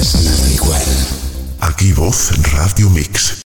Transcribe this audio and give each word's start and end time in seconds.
nada 0.00 0.50
igual. 0.50 0.82
Aquí 1.60 1.92
voz 1.92 2.32
Radio 2.52 2.88
Mix. 2.88 3.42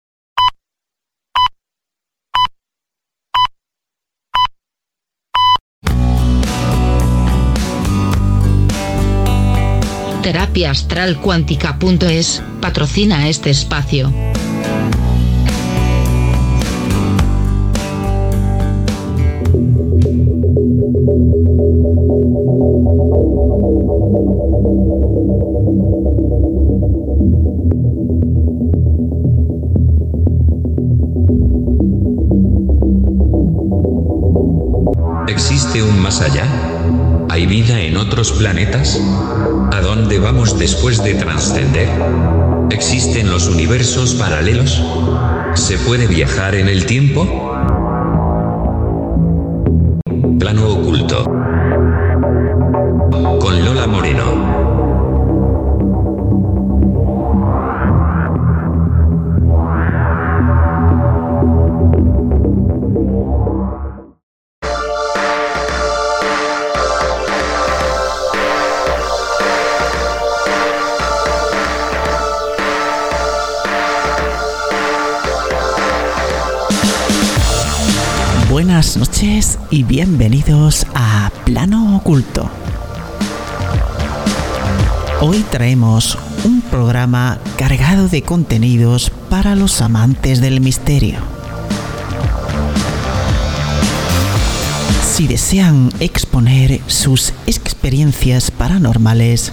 Terapia 10.22 10.70
Astral 10.70 11.20
Cuántica.es 11.20 12.42
patrocina 12.62 13.28
este 13.28 13.50
espacio. 13.50 14.10
Otros 38.18 38.36
planetas? 38.36 39.00
¿A 39.70 39.80
dónde 39.80 40.18
vamos 40.18 40.58
después 40.58 41.04
de 41.04 41.14
trascender? 41.14 41.88
¿Existen 42.68 43.30
los 43.30 43.46
universos 43.46 44.14
paralelos? 44.14 44.82
¿Se 45.54 45.78
puede 45.78 46.08
viajar 46.08 46.56
en 46.56 46.68
el 46.68 46.84
tiempo? 46.84 47.77
Buenas 78.78 78.96
noches 78.96 79.58
y 79.72 79.82
bienvenidos 79.82 80.86
a 80.94 81.32
Plano 81.44 81.96
Oculto. 81.96 82.48
Hoy 85.20 85.44
traemos 85.50 86.16
un 86.44 86.60
programa 86.60 87.40
cargado 87.56 88.06
de 88.06 88.22
contenidos 88.22 89.10
para 89.28 89.56
los 89.56 89.80
amantes 89.80 90.40
del 90.40 90.60
misterio. 90.60 91.18
Si 95.02 95.26
desean 95.26 95.90
exponer 95.98 96.80
sus 96.86 97.32
experiencias 97.48 98.52
paranormales, 98.52 99.50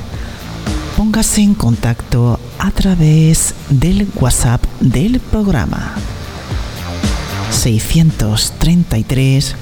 póngase 0.96 1.42
en 1.42 1.56
contacto 1.56 2.40
a 2.60 2.70
través 2.70 3.56
del 3.72 4.08
WhatsApp 4.20 4.64
del 4.82 5.20
programa 5.20 5.96
633 7.56 9.56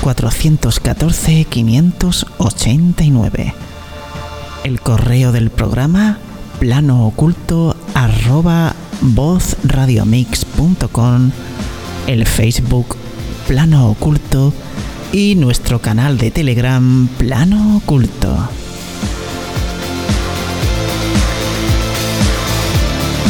414 0.00 1.44
589. 1.46 3.54
El 4.62 4.80
correo 4.80 5.32
del 5.32 5.50
programa 5.50 6.18
plano 6.60 7.04
oculto 7.06 7.74
arroba 7.94 8.76
vozradiomix.com, 9.00 11.32
el 12.06 12.24
Facebook 12.26 12.96
plano 13.48 13.88
oculto 13.88 14.52
y 15.12 15.34
nuestro 15.34 15.80
canal 15.80 16.18
de 16.18 16.30
Telegram 16.30 17.08
plano 17.18 17.78
oculto. 17.78 18.48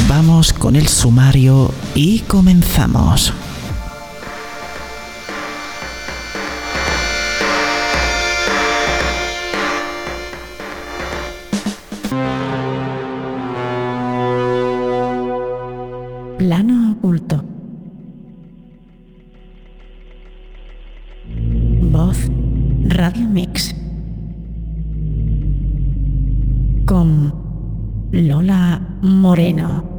Vamos 0.08 0.52
con 0.52 0.76
el 0.76 0.88
sumario 0.88 1.72
y 1.94 2.18
comenzamos. 2.20 3.32
Plano 16.44 16.90
oculto. 16.90 17.42
Voz 21.90 22.30
Radio 22.88 23.26
Mix. 23.28 23.74
Con 26.84 27.32
Lola 28.10 28.78
Moreno. 29.00 29.93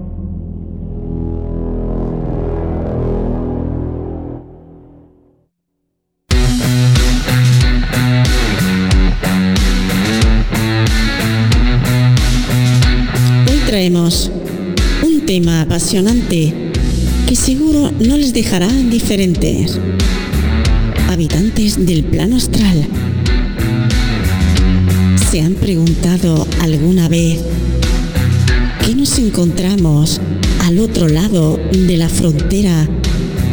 Que 15.95 17.35
seguro 17.37 17.89
no 18.01 18.17
les 18.17 18.33
dejará 18.33 18.67
indiferentes. 18.67 19.79
Habitantes 21.09 21.85
del 21.85 22.03
plano 22.03 22.35
astral. 22.35 22.85
¿Se 25.31 25.39
han 25.39 25.53
preguntado 25.53 26.45
alguna 26.59 27.07
vez 27.07 27.39
qué 28.85 28.93
nos 28.93 29.17
encontramos 29.19 30.19
al 30.65 30.79
otro 30.79 31.07
lado 31.07 31.57
de 31.71 31.95
la 31.95 32.09
frontera 32.09 32.89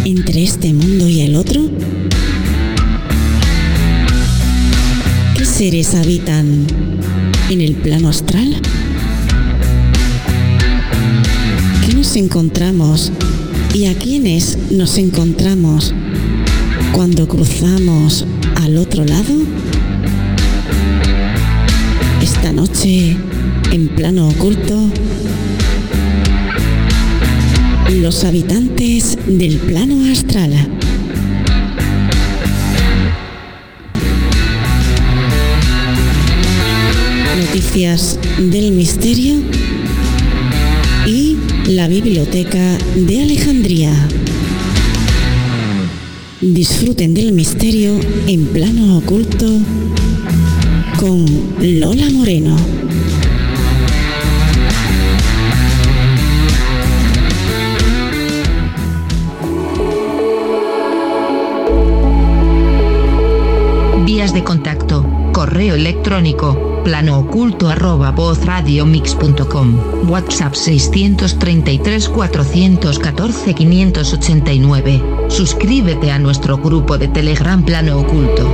entre 0.05 0.43
este 0.43 0.73
mundo 0.73 1.07
y 1.07 1.21
el 1.21 1.37
otro? 1.37 1.63
¿Qué 5.37 5.45
seres 5.45 5.95
habitan 5.95 6.67
en 7.51 7.61
el 7.61 7.75
plano 7.75 8.09
astral? 8.09 8.61
Nos 12.13 12.19
encontramos 12.19 13.11
y 13.73 13.87
a 13.87 13.95
quiénes 13.95 14.59
nos 14.71 14.99
encontramos 14.99 15.95
cuando 16.93 17.27
cruzamos 17.27 18.27
al 18.57 18.77
otro 18.77 19.03
lado? 19.07 19.33
Esta 22.21 22.53
noche, 22.53 23.17
en 23.71 23.89
plano 23.89 24.29
oculto, 24.29 24.91
los 27.95 28.25
habitantes 28.25 29.17
del 29.27 29.57
plano 29.57 30.13
astral. 30.13 30.53
Noticias 37.39 38.19
del 38.39 38.73
misterio 38.73 39.37
la 41.77 41.89
Biblioteca 41.89 42.77
de 42.97 43.23
Alejandría. 43.23 43.93
Disfruten 46.41 47.15
del 47.15 47.33
misterio 47.33 47.99
en 48.27 48.47
plano 48.47 48.99
oculto 48.99 49.47
con 50.99 51.25
Lola 51.61 52.11
Moreno. 52.11 52.57
Correo 65.43 65.75
electrónico. 65.75 66.83
Plano 66.85 67.19
oculto 67.19 67.69
arroba 67.69 68.13
vozradiomix.com. 68.13 70.09
WhatsApp 70.09 70.55
633 70.55 72.09
414 72.09 73.53
589. 73.53 75.03
Suscríbete 75.27 76.13
a 76.13 76.21
nuestro 76.21 76.59
grupo 76.59 76.97
de 76.97 77.09
Telegram 77.09 77.61
Plano 77.61 77.99
Oculto. 77.99 78.49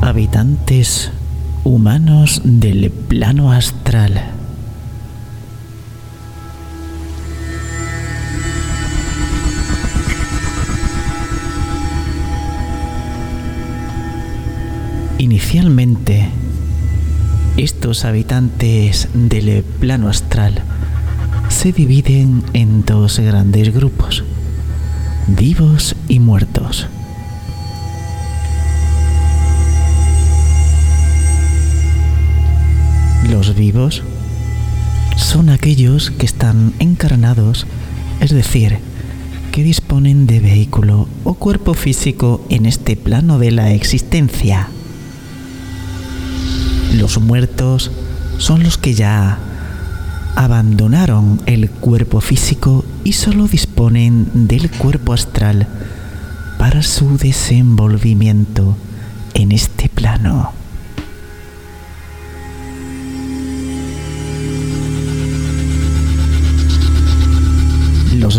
Habitantes 0.00 1.11
del 2.44 2.90
plano 2.90 3.52
astral. 3.52 4.20
Inicialmente, 15.18 16.28
estos 17.56 18.04
habitantes 18.04 19.08
del 19.14 19.62
plano 19.62 20.08
astral 20.08 20.62
se 21.48 21.72
dividen 21.72 22.42
en 22.54 22.84
dos 22.84 23.20
grandes 23.20 23.72
grupos, 23.72 24.24
vivos 25.28 25.94
y 26.08 26.18
muertos. 26.18 26.88
Los 33.32 33.54
vivos 33.54 34.02
son 35.16 35.48
aquellos 35.48 36.10
que 36.10 36.26
están 36.26 36.74
encarnados, 36.80 37.66
es 38.20 38.30
decir, 38.30 38.76
que 39.52 39.62
disponen 39.62 40.26
de 40.26 40.38
vehículo 40.38 41.08
o 41.24 41.32
cuerpo 41.32 41.72
físico 41.72 42.44
en 42.50 42.66
este 42.66 42.94
plano 42.94 43.38
de 43.38 43.50
la 43.50 43.72
existencia. 43.72 44.68
Los 46.92 47.22
muertos 47.22 47.90
son 48.36 48.62
los 48.62 48.76
que 48.76 48.92
ya 48.92 49.38
abandonaron 50.36 51.40
el 51.46 51.70
cuerpo 51.70 52.20
físico 52.20 52.84
y 53.02 53.14
solo 53.14 53.48
disponen 53.48 54.46
del 54.46 54.70
cuerpo 54.70 55.14
astral 55.14 55.66
para 56.58 56.82
su 56.82 57.16
desenvolvimiento 57.16 58.76
en 59.32 59.52
este 59.52 59.88
plano. 59.88 60.61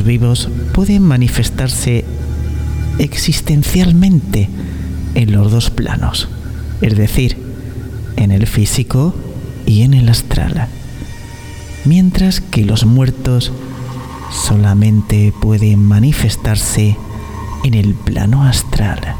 Vivos 0.01 0.49
pueden 0.73 1.03
manifestarse 1.03 2.03
existencialmente 2.97 4.49
en 5.13 5.31
los 5.31 5.51
dos 5.51 5.69
planos, 5.69 6.29
es 6.81 6.97
decir, 6.97 7.37
en 8.15 8.31
el 8.31 8.47
físico 8.47 9.13
y 9.67 9.83
en 9.83 9.93
el 9.93 10.09
astral, 10.09 10.67
mientras 11.85 12.41
que 12.41 12.65
los 12.65 12.85
muertos 12.85 13.51
solamente 14.31 15.31
pueden 15.39 15.79
manifestarse 15.79 16.97
en 17.63 17.75
el 17.75 17.93
plano 17.93 18.43
astral. 18.43 19.15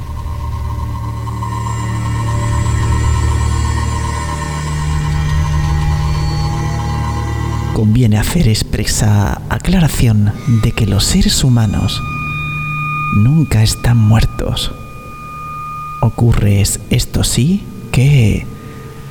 Conviene 7.74 8.20
hacer 8.20 8.48
expresa 8.48 9.42
aclaración 9.50 10.32
de 10.62 10.72
que 10.72 10.86
los 10.86 11.04
seres 11.04 11.44
humanos 11.44 12.02
nunca 13.16 13.64
están 13.64 13.98
muertos. 13.98 14.72
Ocurre 16.02 16.62
esto 16.62 17.24
sí 17.24 17.64
que 17.92 18.46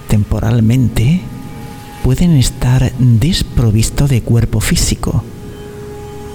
temporalmente 0.09 1.23
pueden 2.05 2.37
estar 2.37 2.93
desprovistos 2.99 4.09
de 4.09 4.23
cuerpo 4.23 4.61
físico, 4.61 5.25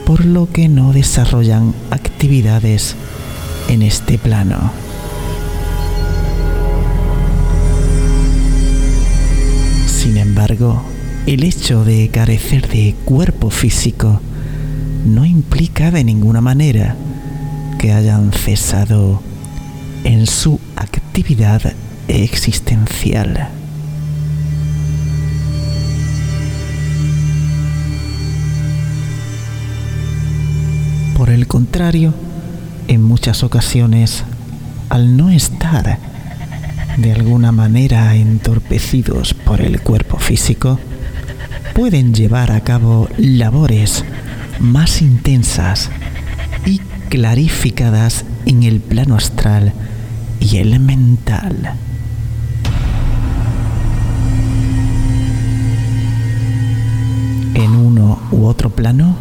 por 0.05 0.25
lo 0.25 0.51
que 0.51 0.67
no 0.67 0.91
desarrollan 0.91 1.73
actividades 1.91 2.95
en 3.69 3.83
este 3.83 4.17
plano. 4.17 4.71
Sin 9.87 10.17
embargo, 10.17 10.83
el 11.27 11.43
hecho 11.43 11.83
de 11.83 12.07
carecer 12.07 12.69
de 12.69 12.95
cuerpo 13.03 13.49
físico 13.49 14.21
no 15.05 15.25
implica 15.25 15.91
de 15.91 16.05
ninguna 16.05 16.39
manera 16.39 16.95
que 17.77 17.91
hayan 17.91 18.31
cesado 18.31 19.21
en 20.05 20.25
su 20.25 20.57
actividad 20.77 21.73
existencial. 22.07 23.49
Por 31.17 31.29
el 31.29 31.45
contrario, 31.47 32.13
en 32.87 33.03
muchas 33.03 33.43
ocasiones, 33.43 34.23
al 34.87 35.17
no 35.17 35.29
estar 35.29 35.99
de 36.97 37.11
alguna 37.11 37.51
manera 37.51 38.15
entorpecidos 38.15 39.33
por 39.33 39.59
el 39.59 39.81
cuerpo 39.81 40.19
físico, 40.19 40.79
pueden 41.77 42.11
llevar 42.11 42.51
a 42.51 42.61
cabo 42.61 43.07
labores 43.19 44.03
más 44.59 44.99
intensas 45.03 45.91
y 46.65 46.79
clarificadas 47.09 48.25
en 48.47 48.63
el 48.63 48.79
plano 48.79 49.15
astral 49.15 49.73
y 50.39 50.57
el 50.57 50.79
mental. 50.79 51.75
En 57.53 57.75
uno 57.75 58.17
u 58.31 58.47
otro 58.47 58.71
plano, 58.71 59.15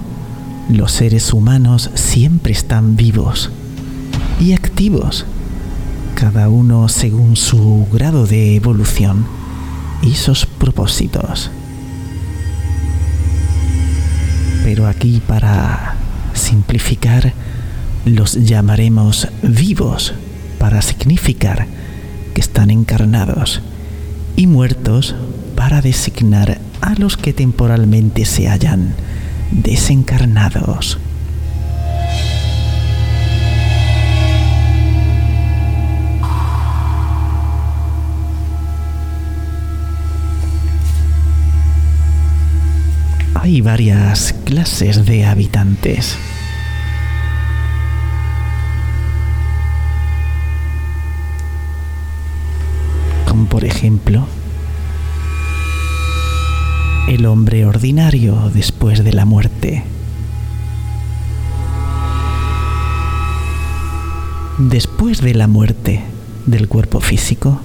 los 0.70 0.92
seres 0.92 1.34
humanos 1.34 1.90
siempre 1.92 2.54
están 2.54 2.96
vivos 2.96 3.50
y 4.40 4.54
activos, 4.54 5.26
cada 6.14 6.48
uno 6.48 6.88
según 6.88 7.36
su 7.36 7.86
grado 7.92 8.26
de 8.26 8.56
evolución 8.56 9.26
y 10.00 10.14
sus 10.14 10.46
propósitos. 10.46 11.50
Pero 14.66 14.88
aquí 14.88 15.22
para 15.24 15.94
simplificar 16.34 17.32
los 18.04 18.32
llamaremos 18.34 19.28
vivos 19.40 20.12
para 20.58 20.82
significar 20.82 21.68
que 22.34 22.40
están 22.40 22.72
encarnados 22.72 23.62
y 24.34 24.48
muertos 24.48 25.14
para 25.54 25.82
designar 25.82 26.58
a 26.80 26.94
los 26.96 27.16
que 27.16 27.32
temporalmente 27.32 28.24
se 28.24 28.48
hallan 28.48 28.96
desencarnados. 29.52 30.98
Hay 43.46 43.60
varias 43.60 44.32
clases 44.44 45.06
de 45.06 45.24
habitantes. 45.24 46.18
Como 53.28 53.46
por 53.46 53.64
ejemplo, 53.64 54.26
el 57.06 57.24
hombre 57.24 57.66
ordinario 57.66 58.50
después 58.52 59.04
de 59.04 59.12
la 59.12 59.24
muerte. 59.24 59.84
Después 64.58 65.20
de 65.20 65.34
la 65.34 65.46
muerte 65.46 66.02
del 66.46 66.66
cuerpo 66.66 66.98
físico, 66.98 67.60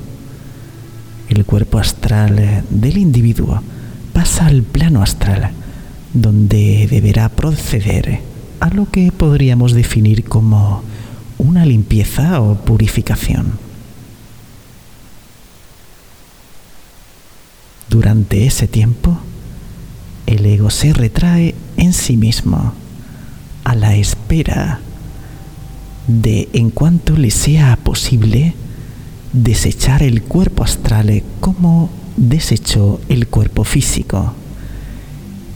el 1.29 1.43
cuerpo 1.43 1.79
astral 1.79 2.65
del 2.69 2.97
individuo 2.99 3.63
pasa 4.13 4.45
al 4.45 4.61
plano 4.61 5.01
astral 5.01 5.53
donde 6.13 6.87
deberá 6.89 7.29
proceder 7.29 8.19
a 8.59 8.69
lo 8.69 8.89
que 8.89 9.11
podríamos 9.11 9.73
definir 9.73 10.23
como 10.23 10.83
una 11.37 11.65
limpieza 11.65 12.41
o 12.41 12.55
purificación. 12.55 13.53
Durante 17.89 18.45
ese 18.45 18.67
tiempo, 18.67 19.17
el 20.27 20.45
ego 20.45 20.69
se 20.69 20.93
retrae 20.93 21.55
en 21.77 21.93
sí 21.93 22.15
mismo 22.15 22.73
a 23.63 23.75
la 23.75 23.95
espera 23.95 24.79
de, 26.07 26.49
en 26.53 26.69
cuanto 26.69 27.17
le 27.17 27.31
sea 27.31 27.77
posible, 27.77 28.53
desechar 29.33 30.03
el 30.03 30.21
cuerpo 30.23 30.63
astral 30.63 31.23
como 31.39 31.89
desechó 32.17 32.99
el 33.09 33.27
cuerpo 33.27 33.63
físico 33.63 34.35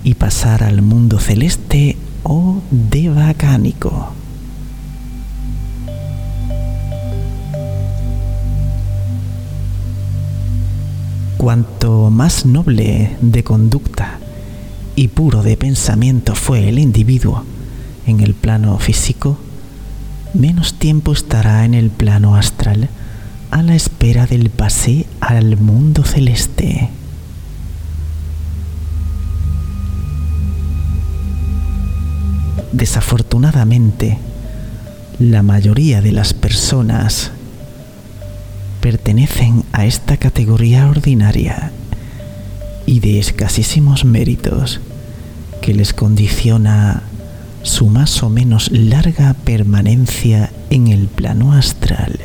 y 0.05 0.13
pasar 0.13 0.63
al 0.63 0.83
mundo 0.83 1.19
celeste 1.19 1.97
o 2.21 2.62
devacánico. 2.69 4.13
Cuanto 11.38 12.12
más 12.12 12.45
noble 12.45 13.17
de 13.19 13.43
conducta 13.43 14.19
y 14.95 15.07
puro 15.07 15.41
de 15.41 15.57
pensamiento 15.57 16.35
fue 16.35 16.69
el 16.69 16.77
individuo 16.77 17.43
en 18.05 18.19
el 18.19 18.35
plano 18.35 18.77
físico, 18.77 19.39
menos 20.35 20.75
tiempo 20.75 21.13
estará 21.13 21.65
en 21.65 21.74
el 21.74 21.89
plano 21.89 22.35
astral 22.35 22.89
a 23.50 23.63
la 23.63 23.74
espera 23.74 24.27
del 24.27 24.51
pase 24.51 25.07
al 25.19 25.57
mundo 25.57 26.03
celeste. 26.03 26.91
Desafortunadamente, 32.71 34.17
la 35.19 35.43
mayoría 35.43 36.01
de 36.01 36.12
las 36.12 36.33
personas 36.33 37.31
pertenecen 38.81 39.63
a 39.71 39.85
esta 39.85 40.17
categoría 40.17 40.88
ordinaria 40.89 41.71
y 42.85 43.00
de 43.00 43.19
escasísimos 43.19 44.05
méritos 44.05 44.81
que 45.62 45.74
les 45.74 45.93
condiciona 45.93 47.03
su 47.63 47.88
más 47.88 48.21
o 48.21 48.29
menos 48.29 48.71
larga 48.71 49.33
permanencia 49.33 50.51
en 50.69 50.88
el 50.88 51.07
plano 51.07 51.53
astral. 51.53 52.19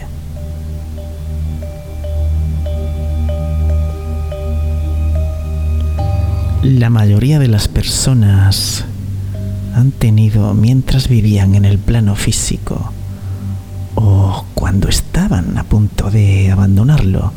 La 6.62 6.90
mayoría 6.90 7.38
de 7.38 7.48
las 7.48 7.68
personas 7.68 8.84
han 9.80 9.92
tenido 9.92 10.52
mientras 10.52 11.08
vivían 11.08 11.54
en 11.54 11.64
el 11.64 11.78
plano 11.78 12.14
físico 12.14 12.92
o 13.94 14.44
cuando 14.54 14.88
estaban 14.88 15.56
a 15.56 15.64
punto 15.64 16.10
de 16.10 16.50
abandonarlo 16.50 17.32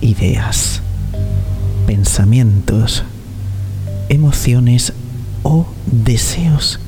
ideas, 0.00 0.80
pensamientos, 1.86 3.04
emociones 4.08 4.92
o 5.42 5.66
deseos 5.86 6.78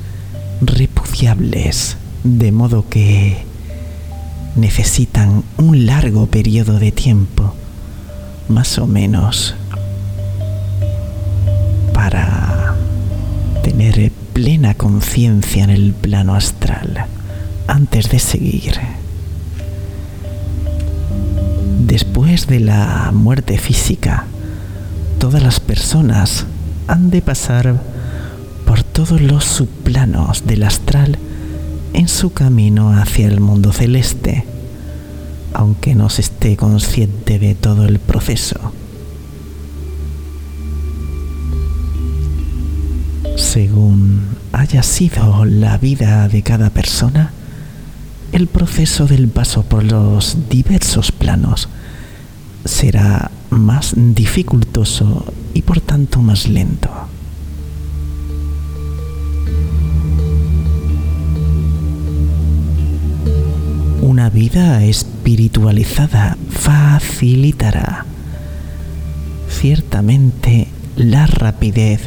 repudiables, 0.61 1.97
de 2.23 2.51
modo 2.51 2.87
que 2.89 3.43
necesitan 4.55 5.43
un 5.57 5.85
largo 5.85 6.27
periodo 6.27 6.79
de 6.79 6.93
tiempo, 6.93 7.53
más 8.47 8.77
o 8.79 8.87
menos, 8.87 9.55
plena 14.35 14.73
conciencia 14.73 15.63
en 15.63 15.69
el 15.69 15.93
plano 15.93 16.35
astral 16.35 17.05
antes 17.67 18.09
de 18.09 18.19
seguir. 18.19 18.73
Después 21.87 22.45
de 22.45 22.59
la 22.59 23.11
muerte 23.13 23.57
física, 23.57 24.25
todas 25.19 25.41
las 25.41 25.61
personas 25.61 26.45
han 26.89 27.11
de 27.11 27.21
pasar 27.21 27.81
por 28.65 28.83
todos 28.83 29.21
los 29.21 29.45
subplanos 29.45 30.45
del 30.45 30.63
astral 30.63 31.17
en 31.93 32.09
su 32.09 32.33
camino 32.33 32.91
hacia 32.91 33.27
el 33.27 33.39
mundo 33.39 33.71
celeste, 33.71 34.43
aunque 35.53 35.95
no 35.95 36.09
se 36.09 36.23
esté 36.23 36.57
consciente 36.57 37.39
de 37.39 37.55
todo 37.55 37.85
el 37.85 37.99
proceso. 37.99 38.73
Según 43.35 44.27
haya 44.53 44.81
sido 44.81 45.43
la 45.43 45.77
vida 45.77 46.27
de 46.29 46.41
cada 46.41 46.69
persona, 46.69 47.31
el 48.31 48.47
proceso 48.47 49.07
del 49.07 49.27
paso 49.27 49.63
por 49.63 49.83
los 49.83 50.49
diversos 50.49 51.11
planos 51.11 51.67
será 52.63 53.31
más 53.49 53.93
dificultoso 53.95 55.33
y 55.53 55.61
por 55.63 55.81
tanto 55.81 56.21
más 56.21 56.47
lento. 56.47 56.89
Una 64.01 64.29
vida 64.29 64.83
espiritualizada 64.83 66.37
facilitará 66.49 68.05
ciertamente 69.49 70.67
la 70.95 71.27
rapidez 71.27 72.01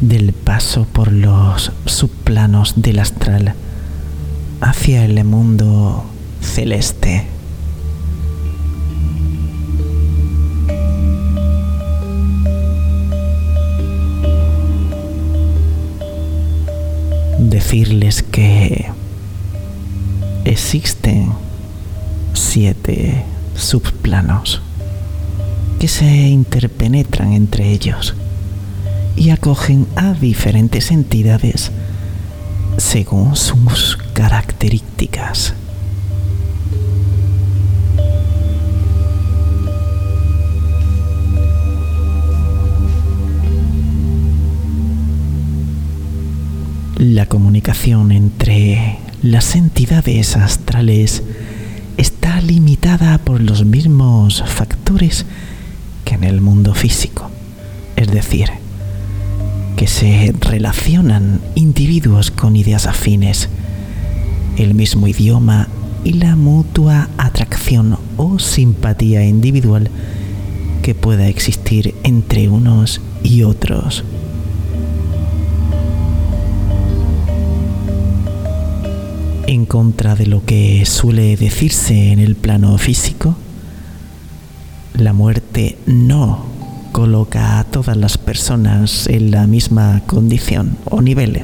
del 0.00 0.32
paso 0.32 0.86
por 0.92 1.12
los 1.12 1.72
subplanos 1.86 2.74
del 2.76 2.98
astral 2.98 3.54
hacia 4.60 5.04
el 5.04 5.22
mundo 5.24 6.04
celeste. 6.40 7.26
Decirles 17.38 18.22
que 18.22 18.86
existen 20.44 21.32
siete 22.32 23.24
subplanos 23.54 24.60
que 25.78 25.88
se 25.88 26.06
interpenetran 26.06 27.32
entre 27.32 27.70
ellos 27.70 28.14
y 29.16 29.30
acogen 29.30 29.86
a 29.96 30.12
diferentes 30.12 30.90
entidades 30.90 31.70
según 32.76 33.36
sus 33.36 33.98
características. 34.12 35.54
La 46.98 47.26
comunicación 47.26 48.12
entre 48.12 48.98
las 49.22 49.56
entidades 49.56 50.36
astrales 50.36 51.22
está 51.96 52.40
limitada 52.40 53.18
por 53.18 53.40
los 53.40 53.64
mismos 53.64 54.42
factores 54.46 55.26
que 56.04 56.14
en 56.14 56.24
el 56.24 56.40
mundo 56.40 56.72
físico, 56.74 57.30
es 57.96 58.10
decir, 58.10 58.63
que 59.76 59.86
se 59.86 60.32
relacionan 60.40 61.40
individuos 61.54 62.30
con 62.30 62.56
ideas 62.56 62.86
afines, 62.86 63.48
el 64.56 64.74
mismo 64.74 65.08
idioma 65.08 65.68
y 66.04 66.14
la 66.14 66.36
mutua 66.36 67.08
atracción 67.18 67.98
o 68.16 68.38
simpatía 68.38 69.24
individual 69.26 69.90
que 70.82 70.94
pueda 70.94 71.28
existir 71.28 71.94
entre 72.02 72.48
unos 72.48 73.00
y 73.22 73.42
otros. 73.42 74.04
En 79.46 79.66
contra 79.66 80.14
de 80.14 80.26
lo 80.26 80.44
que 80.44 80.84
suele 80.86 81.36
decirse 81.36 82.12
en 82.12 82.18
el 82.18 82.34
plano 82.36 82.76
físico, 82.78 83.36
la 84.94 85.12
muerte 85.12 85.76
no 85.86 86.54
coloca 86.94 87.58
a 87.58 87.64
todas 87.64 87.96
las 87.96 88.18
personas 88.18 89.08
en 89.08 89.32
la 89.32 89.48
misma 89.48 90.02
condición 90.06 90.78
o 90.84 91.02
nivel, 91.02 91.42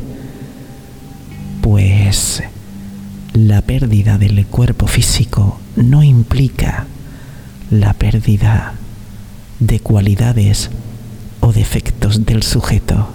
pues 1.60 2.40
la 3.32 3.60
pérdida 3.60 4.16
del 4.16 4.46
cuerpo 4.46 4.86
físico 4.86 5.58
no 5.74 6.04
implica 6.04 6.86
la 7.68 7.94
pérdida 7.94 8.74
de 9.58 9.80
cualidades 9.80 10.70
o 11.40 11.52
defectos 11.52 12.24
del 12.24 12.44
sujeto, 12.44 13.08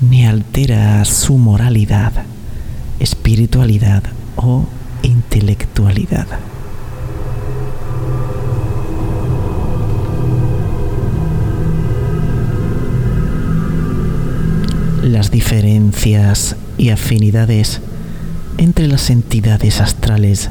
ni 0.00 0.24
altera 0.24 1.04
su 1.04 1.36
moralidad, 1.36 2.12
espiritualidad 3.00 4.04
o 4.36 4.66
intelectualidad. 5.02 6.28
Las 15.18 15.32
diferencias 15.32 16.54
y 16.76 16.90
afinidades 16.90 17.80
entre 18.56 18.86
las 18.86 19.10
entidades 19.10 19.80
astrales 19.80 20.48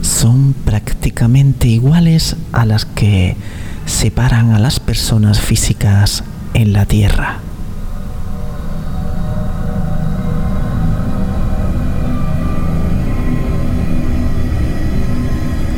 son 0.00 0.54
prácticamente 0.54 1.68
iguales 1.68 2.36
a 2.52 2.64
las 2.64 2.86
que 2.86 3.36
separan 3.84 4.52
a 4.52 4.58
las 4.58 4.80
personas 4.80 5.42
físicas 5.42 6.24
en 6.54 6.72
la 6.72 6.86
Tierra. 6.86 7.40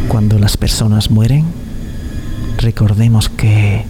Cuando 0.06 0.38
las 0.38 0.56
personas 0.56 1.10
mueren, 1.10 1.46
recordemos 2.58 3.28
que 3.28 3.84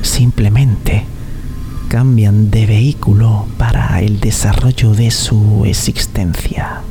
simplemente 0.00 1.04
cambian 1.90 2.52
de 2.52 2.66
vehículo 2.66 3.48
para 3.58 4.00
el 4.00 4.20
desarrollo 4.20 4.94
de 4.94 5.10
su 5.10 5.64
existencia. 5.64 6.82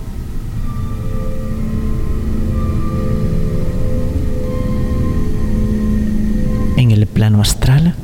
En 6.76 6.92
el 6.92 7.08
plano 7.08 7.42
astral 7.42 7.96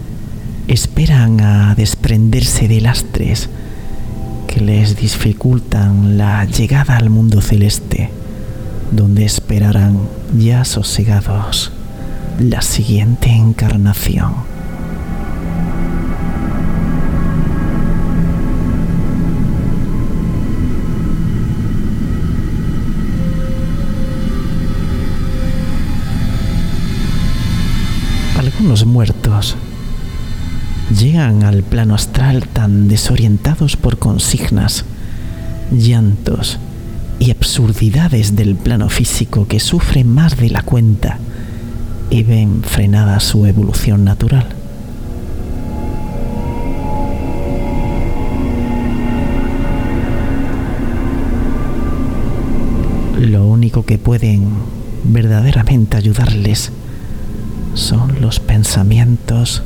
esperan 0.69 1.41
a 1.41 1.75
desprenderse 1.75 2.69
de 2.69 2.79
lastres 2.79 3.49
que 4.47 4.61
les 4.61 4.95
dificultan 4.95 6.17
la 6.17 6.45
llegada 6.45 6.95
al 6.95 7.09
mundo 7.09 7.41
celeste, 7.41 8.09
donde 8.93 9.25
esperarán 9.25 9.99
ya 10.37 10.63
sosegados 10.63 11.73
la 12.39 12.61
siguiente 12.61 13.31
encarnación. 13.31 14.54
Los 28.67 28.85
muertos. 28.85 29.55
Llegan 30.99 31.43
al 31.43 31.63
plano 31.63 31.95
astral 31.95 32.47
tan 32.47 32.87
desorientados 32.87 33.75
por 33.75 33.97
consignas, 33.97 34.85
llantos 35.71 36.59
y 37.19 37.31
absurdidades 37.31 38.35
del 38.35 38.55
plano 38.55 38.89
físico 38.89 39.47
que 39.47 39.59
sufren 39.59 40.09
más 40.09 40.37
de 40.37 40.49
la 40.49 40.61
cuenta 40.61 41.19
y 42.09 42.23
ven 42.23 42.61
frenada 42.63 43.19
su 43.19 43.45
evolución 43.45 44.03
natural. 44.03 44.47
Lo 53.19 53.47
único 53.47 53.85
que 53.85 53.97
pueden 53.97 54.43
verdaderamente 55.03 55.97
ayudarles 55.97 56.71
son 57.75 58.21
los 58.21 58.39
pensamientos 58.39 59.61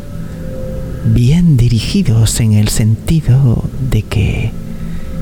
bien 1.05 1.57
dirigidos 1.57 2.39
en 2.39 2.53
el 2.53 2.67
sentido 2.67 3.63
de 3.89 4.01
que 4.01 4.51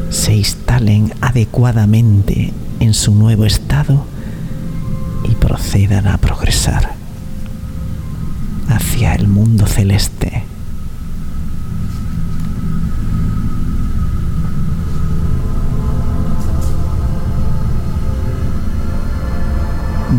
se 0.09 0.35
instalen 0.35 1.13
adecuadamente 1.21 2.53
en 2.79 2.93
su 2.93 3.13
nuevo 3.13 3.45
estado 3.45 4.05
y 5.23 5.35
procedan 5.35 6.07
a 6.07 6.17
progresar 6.17 6.93
hacia 8.69 9.13
el 9.13 9.27
mundo 9.27 9.67
celeste. 9.67 10.43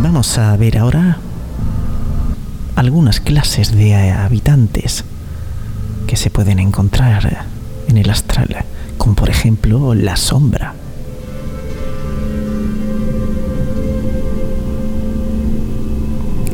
Vamos 0.02 0.36
a 0.38 0.56
ver 0.56 0.78
ahora 0.78 1.18
algunas 2.78 3.18
clases 3.18 3.74
de 3.74 3.92
habitantes 4.12 5.02
que 6.06 6.14
se 6.14 6.30
pueden 6.30 6.60
encontrar 6.60 7.48
en 7.88 7.96
el 7.96 8.08
astral, 8.08 8.64
como 8.96 9.16
por 9.16 9.30
ejemplo 9.30 9.94
la 9.94 10.14
sombra. 10.14 10.74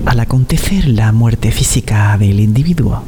Al 0.07 0.19
acontecer 0.19 0.89
la 0.89 1.13
muerte 1.13 1.53
física 1.53 2.17
del 2.17 2.41
individuo, 2.41 3.03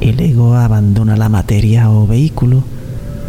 el 0.00 0.20
ego 0.20 0.54
abandona 0.54 1.16
la 1.16 1.28
materia 1.28 1.90
o 1.90 2.06
vehículo 2.06 2.62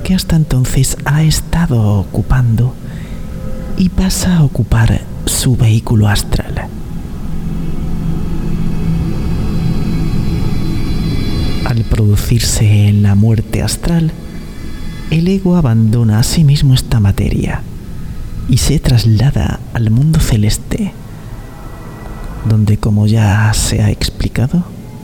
que 0.03 0.13
hasta 0.13 0.35
entonces 0.35 0.97
ha 1.05 1.23
estado 1.23 1.99
ocupando 1.99 2.75
y 3.79 3.89
pasa 3.89 4.37
a 4.37 4.43
ocupar 4.43 5.01
su 5.25 5.55
vehículo 5.57 6.07
astral. 6.07 6.69
Producirse 11.89 12.87
en 12.87 13.03
la 13.03 13.15
muerte 13.15 13.61
astral, 13.61 14.11
el 15.09 15.27
ego 15.27 15.55
abandona 15.55 16.19
a 16.19 16.23
sí 16.23 16.43
mismo 16.43 16.73
esta 16.73 16.99
materia 16.99 17.63
y 18.49 18.57
se 18.57 18.79
traslada 18.79 19.59
al 19.73 19.91
mundo 19.91 20.19
celeste, 20.19 20.93
donde 22.47 22.77
como 22.77 23.07
ya 23.07 23.51
se 23.53 23.81
ha 23.81 23.89
explicado, 23.89 24.63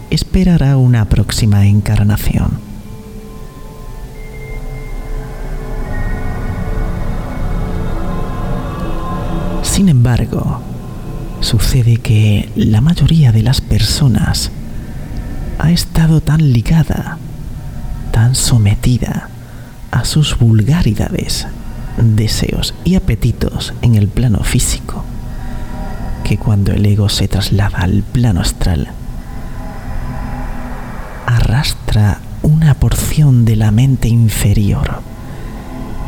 esperará 0.10 0.77
una 0.77 1.05
próxima 1.05 1.67
encarnación. 1.67 2.51
Sin 9.63 9.90
embargo, 9.90 10.61
sucede 11.42 11.98
que 11.98 12.50
la 12.55 12.81
mayoría 12.81 13.31
de 13.31 13.44
las 13.44 13.61
personas 13.61 14.51
ha 15.59 15.72
estado 15.72 16.22
tan 16.22 16.53
ligada, 16.53 17.17
tan 18.11 18.35
sometida 18.35 19.29
a 19.91 20.05
sus 20.05 20.37
vulgaridades, 20.37 21.48
deseos 21.98 22.74
y 22.83 22.96
apetitos 22.96 23.74
en 23.81 23.96
el 23.96 24.07
plano 24.07 24.39
físico, 24.43 25.03
que 26.24 26.37
cuando 26.37 26.72
el 26.72 26.85
ego 26.85 27.09
se 27.09 27.27
traslada 27.27 27.79
al 27.79 28.03
plano 28.03 28.41
astral, 28.41 28.89
arrastra 31.25 32.20
una 32.43 32.74
porción 32.75 33.46
de 33.46 33.55
la 33.55 33.72
mente 33.72 34.07
inferior 34.07 35.01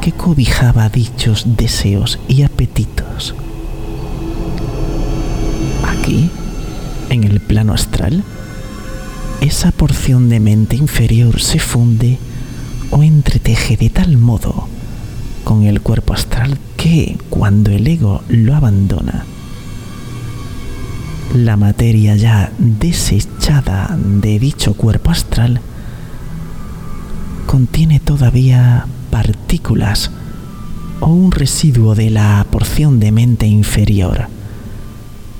que 0.01 0.11
cobijaba 0.11 0.89
dichos 0.89 1.45
deseos 1.57 2.19
y 2.27 2.43
apetitos. 2.43 3.35
En 7.09 7.23
el 7.23 7.39
plano 7.39 7.73
astral, 7.73 8.23
esa 9.41 9.71
porción 9.71 10.29
de 10.29 10.39
mente 10.39 10.75
inferior 10.75 11.41
se 11.41 11.59
funde 11.59 12.17
o 12.91 13.03
entreteje 13.03 13.77
de 13.77 13.89
tal 13.89 14.17
modo 14.17 14.67
con 15.43 15.63
el 15.63 15.81
cuerpo 15.81 16.13
astral 16.13 16.57
que 16.75 17.17
cuando 17.29 17.71
el 17.71 17.87
ego 17.87 18.21
lo 18.27 18.55
abandona, 18.55 19.25
la 21.33 21.57
materia 21.57 22.15
ya 22.15 22.51
desechada 22.57 23.97
de 23.97 24.39
dicho 24.39 24.73
cuerpo 24.73 25.11
astral 25.11 25.61
contiene 27.45 27.99
todavía 27.99 28.87
partículas 29.09 30.11
o 30.99 31.07
un 31.07 31.31
residuo 31.31 31.95
de 31.95 32.09
la 32.09 32.45
porción 32.51 32.99
de 32.99 33.11
mente 33.11 33.47
inferior 33.47 34.27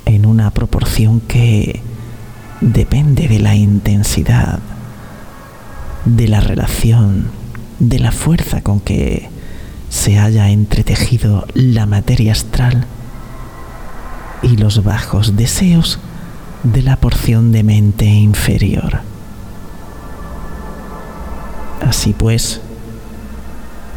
en 0.06 0.26
una 0.26 0.52
proporción 0.52 1.20
que 1.20 1.82
depende 2.62 3.28
de 3.28 3.40
la 3.40 3.56
intensidad, 3.56 4.60
de 6.06 6.28
la 6.28 6.42
relación, 6.42 7.28
de 7.80 8.00
la 8.00 8.12
fuerza 8.12 8.62
con 8.62 8.80
que 8.80 9.30
se 9.90 10.20
haya 10.20 10.50
entretejido 10.50 11.46
la 11.54 11.86
materia 11.86 12.34
astral 12.34 12.86
y 14.42 14.58
los 14.58 14.84
bajos 14.84 15.36
deseos 15.36 16.00
de 16.64 16.82
la 16.82 16.98
porción 16.98 17.52
de 17.52 17.64
mente 17.64 18.06
inferior. 18.06 19.00
Así 21.86 22.14
pues, 22.14 22.62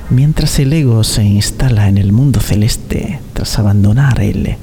mientras 0.08 0.58
el 0.60 0.72
ego 0.72 1.02
se 1.04 1.24
instala 1.24 1.88
en 1.88 1.98
el 1.98 2.12
mundo 2.12 2.40
celeste 2.40 3.20
tras 3.34 3.58
abandonar 3.58 4.20
el 4.20 4.56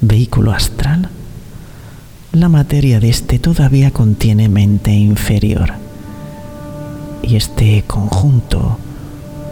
vehículo 0.00 0.52
astral, 0.52 1.08
la 2.40 2.48
materia 2.48 3.00
de 3.00 3.08
este 3.08 3.38
todavía 3.38 3.90
contiene 3.90 4.48
mente 4.48 4.92
inferior. 4.92 5.72
Y 7.22 7.36
este 7.36 7.82
conjunto 7.86 8.78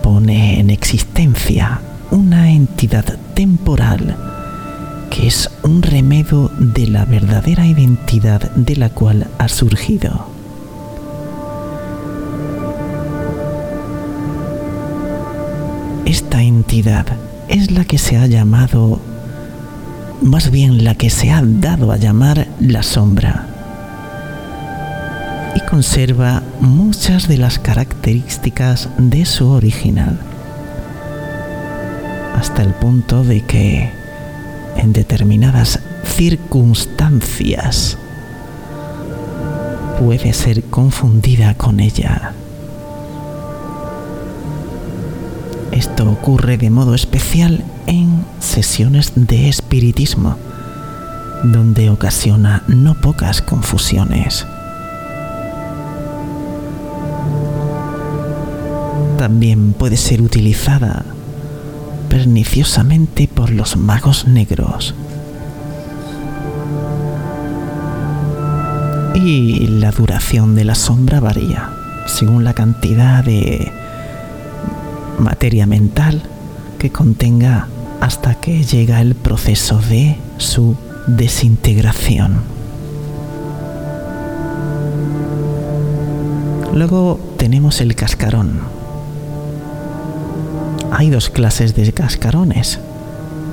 pone 0.03 0.61
en 0.61 0.71
existencia 0.71 1.81
una 2.11 2.51
entidad 2.51 3.19
temporal 3.35 4.17
que 5.11 5.27
es 5.27 5.51
un 5.63 5.83
remedio 5.83 6.51
de 6.59 6.87
la 6.87 7.05
verdadera 7.05 7.67
identidad 7.67 8.51
de 8.53 8.77
la 8.77 8.91
cual 8.91 9.27
ha 9.39 9.49
surgido. 9.49 10.27
Esta 16.05 16.43
entidad 16.43 17.07
es 17.49 17.71
la 17.71 17.85
que 17.85 17.99
se 17.99 18.17
ha 18.17 18.27
llamado 18.27 19.01
más 20.23 20.51
bien 20.51 20.85
la 20.85 20.95
que 20.95 21.11
se 21.11 21.31
ha 21.31 21.43
dado 21.45 21.93
a 21.93 21.97
llamar 21.97 22.47
la 22.61 22.83
sombra, 22.83 23.47
y 25.55 25.61
conserva 25.61 26.43
muchas 26.61 27.29
de 27.29 27.39
las 27.39 27.59
características 27.59 28.89
de 28.99 29.25
su 29.25 29.49
original, 29.49 30.19
hasta 32.37 32.63
el 32.63 32.75
punto 32.75 33.25
de 33.25 33.43
que 33.43 33.91
en 34.77 34.93
determinadas 34.93 35.81
circunstancias 36.05 37.97
puede 39.99 40.33
ser 40.33 40.63
confundida 40.65 41.55
con 41.55 41.81
ella. 41.81 42.33
Esto 45.73 46.11
ocurre 46.11 46.59
de 46.59 46.71
modo 46.71 46.95
especial 46.95 47.65
en 47.87 48.25
sesiones 48.41 49.13
de 49.15 49.49
espiritismo, 49.49 50.37
donde 51.45 51.91
ocasiona 51.91 52.63
no 52.69 52.95
pocas 53.01 53.43
confusiones. 53.43 54.47
También 59.19 59.73
puede 59.73 59.97
ser 59.97 60.21
utilizada 60.21 61.05
perniciosamente 62.09 63.29
por 63.29 63.51
los 63.51 63.77
magos 63.77 64.27
negros. 64.27 64.95
Y 69.15 69.67
la 69.69 69.91
duración 69.93 70.55
de 70.55 70.65
la 70.65 70.75
sombra 70.75 71.21
varía 71.21 71.71
según 72.07 72.45
la 72.45 72.55
cantidad 72.55 73.25
de 73.25 73.73
materia 75.19 75.67
mental 75.67 76.23
que 76.79 76.91
contenga 76.91 77.69
hasta 78.01 78.35
que 78.35 78.65
llega 78.65 79.01
el 79.01 79.15
proceso 79.15 79.79
de 79.79 80.17
su 80.39 80.77
desintegración. 81.07 82.41
Luego 86.75 87.19
tenemos 87.39 87.81
el 87.81 87.95
cascarón. 87.95 88.61
Hay 90.91 91.11
dos 91.11 91.31
clases 91.31 91.75
de 91.75 91.93
cascarones, 91.93 92.79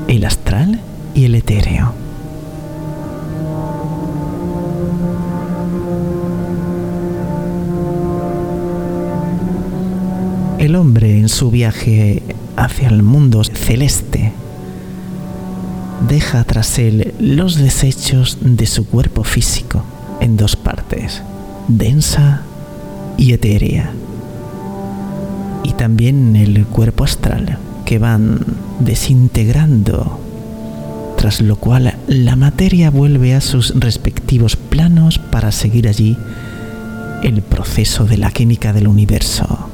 el 0.08 0.26
astral 0.26 0.82
y 1.14 1.26
el 1.26 1.36
etéreo. 1.36 1.94
El 10.60 10.76
hombre 10.76 11.18
en 11.18 11.28
su 11.28 11.52
viaje 11.52 12.24
hacia 12.64 12.88
el 12.88 13.04
mundo 13.04 13.44
celeste 13.44 14.32
deja 16.08 16.44
tras 16.44 16.80
él 16.80 17.14
los 17.20 17.56
desechos 17.56 18.38
de 18.42 18.66
su 18.66 18.86
cuerpo 18.86 19.24
físico 19.24 19.84
en 20.20 20.38
dos 20.38 20.56
partes, 20.56 21.22
densa 21.68 22.44
y 23.18 23.34
etérea, 23.34 23.92
y 25.64 25.74
también 25.74 26.36
el 26.36 26.66
cuerpo 26.66 27.04
astral 27.04 27.58
que 27.86 28.00
van 28.00 28.40
desintegrando, 28.80 30.20
tras 31.18 31.42
lo 31.42 31.58
cual 31.58 31.96
la 32.08 32.36
materia 32.36 32.90
vuelve 32.90 33.36
a 33.36 33.42
sus 33.42 33.78
respectivos 33.80 34.56
planos 34.56 35.20
para 35.20 35.52
seguir 35.52 35.88
allí 35.88 36.18
el 37.24 37.42
proceso 37.42 38.06
de 38.06 38.18
la 38.18 38.32
química 38.32 38.74
del 38.74 38.88
universo. 38.88 39.73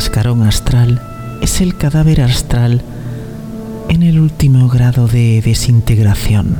Cascarón 0.00 0.44
astral 0.44 0.98
es 1.42 1.60
el 1.60 1.76
cadáver 1.76 2.22
astral 2.22 2.80
en 3.90 4.02
el 4.02 4.18
último 4.18 4.66
grado 4.70 5.06
de 5.06 5.42
desintegración, 5.42 6.56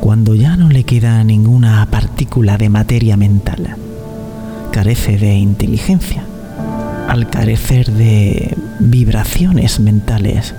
cuando 0.00 0.34
ya 0.34 0.56
no 0.56 0.68
le 0.68 0.82
queda 0.82 1.22
ninguna 1.22 1.86
partícula 1.88 2.58
de 2.58 2.68
materia 2.68 3.16
mental. 3.16 3.76
Carece 4.72 5.18
de 5.18 5.34
inteligencia. 5.36 6.24
Al 7.06 7.30
carecer 7.30 7.92
de 7.92 8.56
vibraciones 8.80 9.78
mentales, 9.78 10.52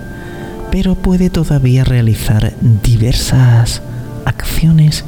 pero 0.72 0.96
puede 0.96 1.30
todavía 1.30 1.84
realizar 1.84 2.54
diversas 2.82 3.82
acciones 4.24 5.04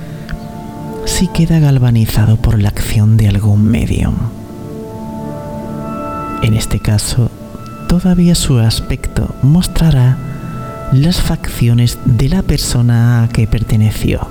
si 1.06 1.30
queda 1.30 1.60
galvanizado 1.60 2.36
por 2.36 2.62
la 2.62 2.68
acción 2.68 3.16
de 3.16 3.30
algún 3.30 3.64
medium. 3.64 4.41
En 6.42 6.54
este 6.56 6.80
caso, 6.80 7.30
todavía 7.88 8.36
su 8.36 8.58
aspecto 8.58 9.36
mostrará 9.44 10.18
las 10.92 11.22
facciones 11.22 12.00
de 12.06 12.30
la 12.30 12.42
persona 12.42 13.24
a 13.24 13.30
que 13.30 13.48
perteneció 13.48 14.28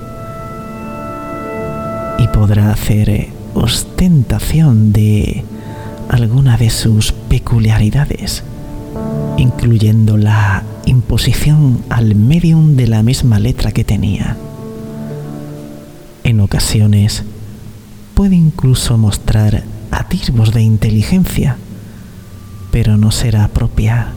y 2.19 2.29
podrá 2.29 2.71
hacer 2.71 3.29
ostentación 3.55 4.93
de 4.93 5.45
alguna 6.09 6.57
de 6.57 6.71
sus 6.71 7.13
peculiaridades, 7.13 8.43
incluyendo 9.39 10.17
la 10.17 10.65
imposición 10.87 11.83
al 11.89 12.15
medium 12.15 12.77
de 12.77 12.89
la 12.89 13.03
misma 13.03 13.39
letra 13.39 13.73
que 13.73 13.85
tenía. 13.85 14.37
En 16.25 16.41
ocasiones 16.41 17.23
puede 18.15 18.37
incluso 18.37 18.99
mostrar 18.99 19.63
atisbos 19.91 20.53
de 20.53 20.63
inteligencia, 20.63 21.57
pero 22.71 22.97
no 22.97 23.11
será 23.11 23.49
propia, 23.49 24.13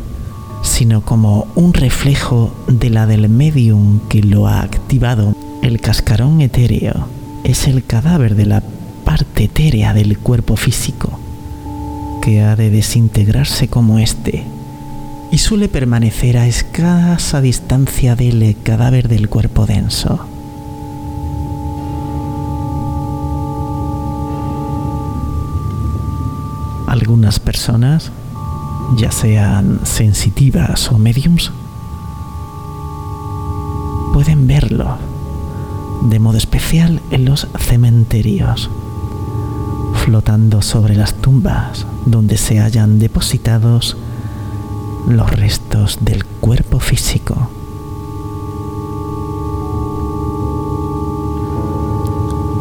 sino 0.62 1.02
como 1.02 1.48
un 1.56 1.74
reflejo 1.74 2.54
de 2.68 2.90
la 2.90 3.06
del 3.06 3.30
medium 3.30 4.00
que 4.10 4.22
lo 4.22 4.48
ha 4.48 4.62
activado. 4.62 5.36
El 5.62 5.80
cascarón 5.80 6.42
etéreo 6.42 7.08
es 7.44 7.68
el 7.68 7.84
cadáver 7.86 8.36
de 8.36 8.46
la 8.46 8.64
parte 9.04 9.46
etérea 9.46 9.94
del 9.94 10.18
cuerpo 10.18 10.56
físico, 10.56 11.20
que 12.22 12.42
ha 12.42 12.56
de 12.56 12.70
desintegrarse 12.70 13.68
como 13.68 14.00
éste, 14.00 14.46
y 15.32 15.38
suele 15.40 15.68
permanecer 15.68 16.38
a 16.38 16.48
escasa 16.48 17.42
distancia 17.42 18.16
del 18.16 18.56
cadáver 18.64 19.08
del 19.08 19.30
cuerpo 19.30 19.66
denso. 19.66 20.28
Algunas 26.88 27.40
personas 27.40 28.12
ya 28.96 29.12
sean 29.12 29.80
sensitivas 29.84 30.92
o 30.92 30.98
mediums, 30.98 31.52
pueden 34.14 34.48
verlo 34.48 34.98
de 36.04 36.20
modo 36.20 36.38
especial 36.38 37.02
en 37.12 37.26
los 37.26 37.48
cementerios, 37.58 38.70
flotando 40.06 40.62
sobre 40.62 40.96
las 40.96 41.14
tumbas 41.16 41.86
donde 42.06 42.38
se 42.38 42.60
hayan 42.60 43.00
depositados 43.00 43.98
los 45.08 45.32
restos 45.32 46.00
del 46.02 46.26
cuerpo 46.26 46.80
físico. 46.80 47.50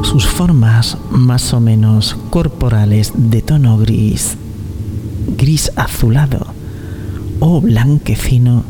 Sus 0.05 0.27
formas 0.27 0.99
más 1.11 1.53
o 1.55 1.61
menos 1.61 2.17
corporales 2.31 3.13
de 3.15 3.43
tono 3.43 3.79
gris 3.79 4.37
gris 5.37 5.73
azulado 5.77 6.47
o 7.41 7.61
blanquecino 7.61 8.65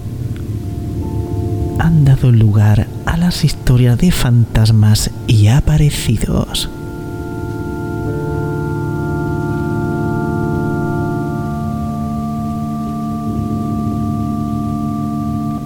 han 1.78 2.04
dado 2.04 2.30
lugar 2.30 2.86
a 3.06 3.16
las 3.16 3.44
historias 3.44 3.98
de 3.98 4.12
fantasmas 4.12 5.10
y 5.26 5.48
aparecidos. 5.48 6.70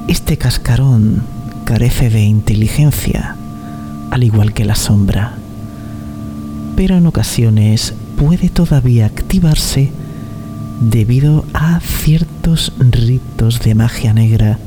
Este 0.09 0.39
cascarón 0.39 1.23
carece 1.65 2.11
de 2.11 2.23
inteligencia, 2.23 3.37
al 4.11 4.25
igual 4.25 4.55
que 4.55 4.65
la 4.65 4.75
sombra, 4.75 5.35
pero 6.77 6.97
en 6.97 7.07
ocasiones 7.07 7.95
puede 8.17 8.49
todavía 8.49 9.07
activarse 9.07 9.93
debido 10.81 11.45
a 11.55 11.81
ciertos 11.81 12.73
ritos 12.79 13.61
de 13.61 13.75
magia 13.75 14.13
negra 14.13 14.59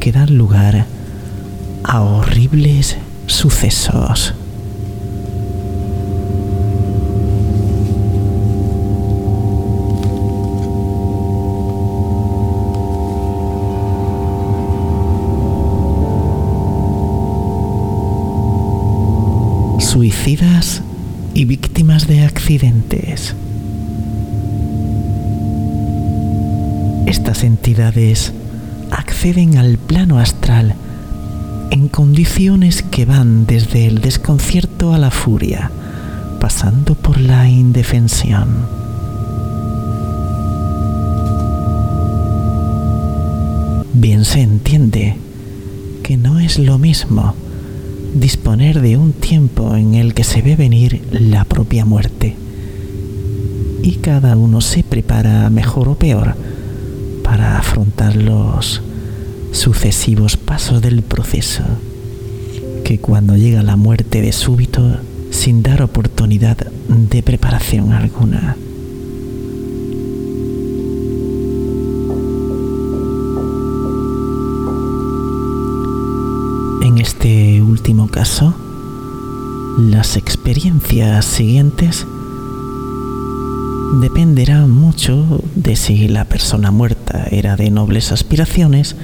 que 0.00 0.12
dan 0.12 0.36
lugar 0.36 0.86
a 1.84 2.00
horribles 2.00 2.96
sucesos. 3.26 4.34
Suicidas 19.78 20.82
y 21.34 21.44
víctimas 21.44 22.06
de 22.06 22.22
accidentes. 22.22 23.34
Estas 27.12 27.44
entidades 27.44 28.32
acceden 28.90 29.58
al 29.58 29.76
plano 29.76 30.18
astral 30.18 30.74
en 31.70 31.88
condiciones 31.88 32.82
que 32.82 33.04
van 33.04 33.44
desde 33.44 33.86
el 33.86 34.00
desconcierto 34.00 34.94
a 34.94 34.98
la 34.98 35.10
furia, 35.10 35.70
pasando 36.40 36.94
por 36.94 37.20
la 37.20 37.50
indefensión. 37.50 38.48
Bien 43.92 44.24
se 44.24 44.40
entiende 44.40 45.18
que 46.02 46.16
no 46.16 46.40
es 46.40 46.58
lo 46.58 46.78
mismo 46.78 47.34
disponer 48.14 48.80
de 48.80 48.96
un 48.96 49.12
tiempo 49.12 49.76
en 49.76 49.96
el 49.96 50.14
que 50.14 50.24
se 50.24 50.40
ve 50.40 50.56
venir 50.56 51.02
la 51.10 51.44
propia 51.44 51.84
muerte 51.84 52.36
y 53.82 53.96
cada 53.96 54.34
uno 54.34 54.62
se 54.62 54.82
prepara 54.82 55.50
mejor 55.50 55.90
o 55.90 55.94
peor 55.94 56.51
para 57.32 57.56
afrontar 57.56 58.14
los 58.14 58.82
sucesivos 59.52 60.36
pasos 60.36 60.82
del 60.82 61.00
proceso, 61.00 61.62
que 62.84 62.98
cuando 62.98 63.38
llega 63.38 63.62
la 63.62 63.76
muerte 63.76 64.20
de 64.20 64.32
súbito, 64.32 64.98
sin 65.30 65.62
dar 65.62 65.80
oportunidad 65.80 66.58
de 66.58 67.22
preparación 67.22 67.94
alguna. 67.94 68.58
En 76.82 76.98
este 76.98 77.62
último 77.62 78.08
caso, 78.08 78.54
las 79.78 80.18
experiencias 80.18 81.24
siguientes 81.24 82.06
dependerá 84.00 84.66
mucho 84.66 85.42
de 85.54 85.76
si 85.76 86.08
la 86.08 86.24
persona 86.24 86.70
muerta 86.70 87.26
era 87.30 87.56
de 87.56 87.70
nobles 87.70 88.10
aspiraciones 88.10 88.96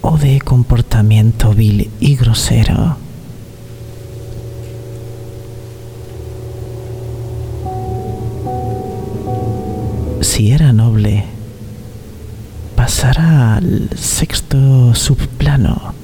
o 0.00 0.18
de 0.18 0.40
comportamiento 0.40 1.54
vil 1.54 1.90
y 2.00 2.16
grosero. 2.16 2.96
Si 10.20 10.50
era 10.50 10.72
noble, 10.72 11.24
pasará 12.74 13.56
al 13.56 13.90
sexto 13.96 14.94
subplano, 14.94 15.94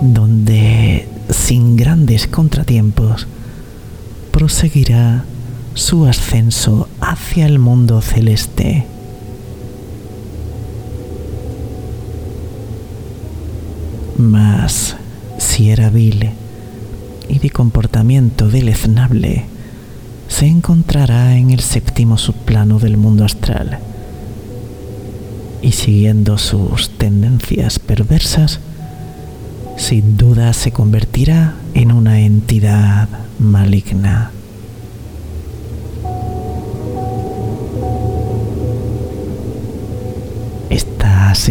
donde, 0.00 1.06
sin 1.28 1.76
grandes 1.76 2.26
contratiempos, 2.26 3.26
proseguirá 4.32 5.24
su 5.74 6.06
ascenso 6.06 6.88
hacia 7.00 7.46
el 7.46 7.58
mundo 7.58 8.00
celeste. 8.00 8.86
Mas, 14.18 14.96
si 15.38 15.70
era 15.70 15.88
vil 15.88 16.30
y 17.28 17.38
de 17.38 17.50
comportamiento 17.50 18.48
deleznable, 18.48 19.46
se 20.28 20.46
encontrará 20.46 21.36
en 21.36 21.50
el 21.50 21.60
séptimo 21.60 22.18
subplano 22.18 22.78
del 22.78 22.96
mundo 22.96 23.24
astral. 23.24 23.78
Y 25.62 25.72
siguiendo 25.72 26.38
sus 26.38 26.90
tendencias 26.90 27.78
perversas, 27.78 28.60
sin 29.76 30.16
duda 30.16 30.52
se 30.52 30.72
convertirá 30.72 31.54
en 31.74 31.92
una 31.92 32.20
entidad 32.20 33.08
maligna. 33.38 34.30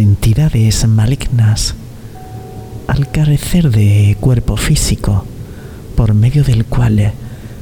Entidades 0.00 0.86
malignas 0.86 1.74
al 2.86 3.10
carecer 3.10 3.70
de 3.70 4.16
cuerpo 4.20 4.56
físico, 4.56 5.24
por 5.96 6.14
medio 6.14 6.42
del 6.42 6.64
cual 6.64 7.12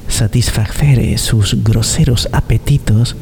satisfacer 0.09 1.19
sus 1.19 1.63
groseros 1.63 2.29
apetitos, 2.33 3.17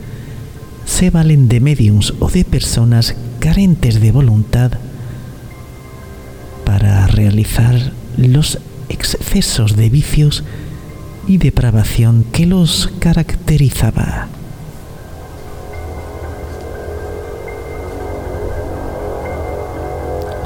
se 0.84 1.10
valen 1.10 1.48
de 1.48 1.60
mediums 1.60 2.14
o 2.20 2.30
de 2.30 2.44
personas 2.44 3.16
carentes 3.40 4.00
de 4.00 4.12
voluntad 4.12 4.72
para 6.64 7.06
realizar 7.08 7.92
los 8.16 8.58
excesos 8.88 9.76
de 9.76 9.90
vicios 9.90 10.44
y 11.26 11.38
depravación 11.38 12.24
que 12.32 12.46
los 12.46 12.90
caracterizaba. 13.00 14.28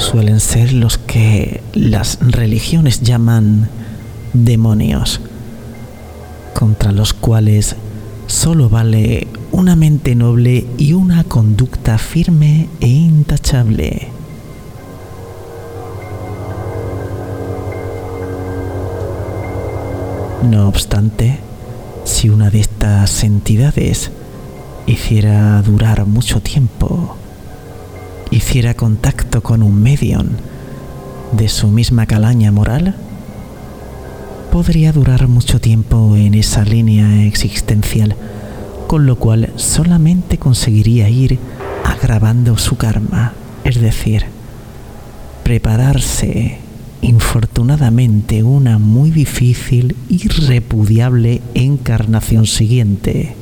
Suelen 0.01 0.41
ser 0.41 0.73
los 0.73 0.99
que 0.99 1.63
las 1.75 2.19
religiones 2.21 3.03
llaman 3.03 3.69
demonios, 4.33 5.21
contra 6.55 6.91
los 6.91 7.13
cuales 7.13 7.77
solo 8.27 8.69
vale 8.69 9.29
una 9.53 9.77
mente 9.77 10.15
noble 10.15 10.67
y 10.79 10.95
una 10.95 11.23
conducta 11.25 11.99
firme 11.99 12.69
e 12.81 12.89
intachable. 12.89 14.09
No 20.51 20.67
obstante, 20.67 21.39
si 22.05 22.31
una 22.31 22.51
de 22.51 22.61
estas 22.61 23.23
entidades 23.23 24.11
hiciera 24.87 25.61
durar 25.63 26.07
mucho 26.07 26.41
tiempo 26.41 27.17
hiciera 28.31 28.75
contacto 28.75 29.43
con 29.43 29.63
un 29.63 29.83
medium 29.83 30.29
de 31.33 31.49
su 31.49 31.69
misma 31.69 32.07
calaña 32.07 32.53
moral, 32.53 32.95
podría 34.51 34.93
durar 34.93 35.29
mucho 35.29 35.61
tiempo 35.61 36.17
en 36.17 36.35
esa 36.35 36.65
línea 36.65 37.25
existencial, 37.25 38.17
con 38.87 39.07
lo 39.07 39.17
cual 39.17 39.51
solamente 39.57 40.39
conseguiría 40.39 41.09
ir 41.09 41.39
agravando 41.85 42.59
su 42.59 42.77
karma, 42.77 43.33
es 43.65 43.81
decir, 43.81 44.25
prepararse 45.45 46.59
infortunadamente 47.03 48.43
una 48.43 48.79
muy 48.79 49.11
difícil 49.11 49.97
y 50.09 50.29
repudiable 50.29 51.41
encarnación 51.55 52.47
siguiente. 52.47 53.40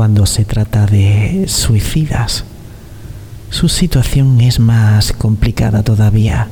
Cuando 0.00 0.24
se 0.24 0.46
trata 0.46 0.86
de 0.86 1.44
suicidas, 1.46 2.44
su 3.50 3.68
situación 3.68 4.40
es 4.40 4.58
más 4.58 5.12
complicada 5.12 5.82
todavía, 5.82 6.48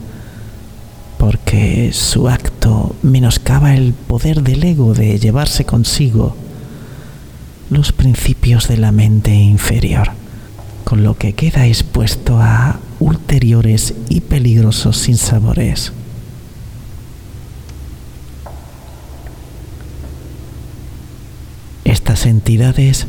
porque 1.17 1.95
su 1.95 2.29
acto 2.29 2.95
menoscaba 3.01 3.75
el 3.75 3.95
poder 3.95 4.43
del 4.43 4.63
ego 4.65 4.93
de 4.93 5.19
llevarse 5.19 5.65
consigo 5.65 6.37
los 7.71 7.93
principios 7.93 8.69
de 8.69 8.77
la 8.77 8.93
mente 8.93 9.33
inferior, 9.33 10.11
con 10.85 11.03
lo 11.03 11.17
que 11.17 11.33
queda 11.33 11.67
expuesto 11.67 12.43
a 12.43 12.79
ulteriores 13.01 13.95
y 14.11 14.21
peligrosos 14.21 14.99
sinsabores. 14.99 15.95
Estas 21.85 22.27
entidades 22.27 23.07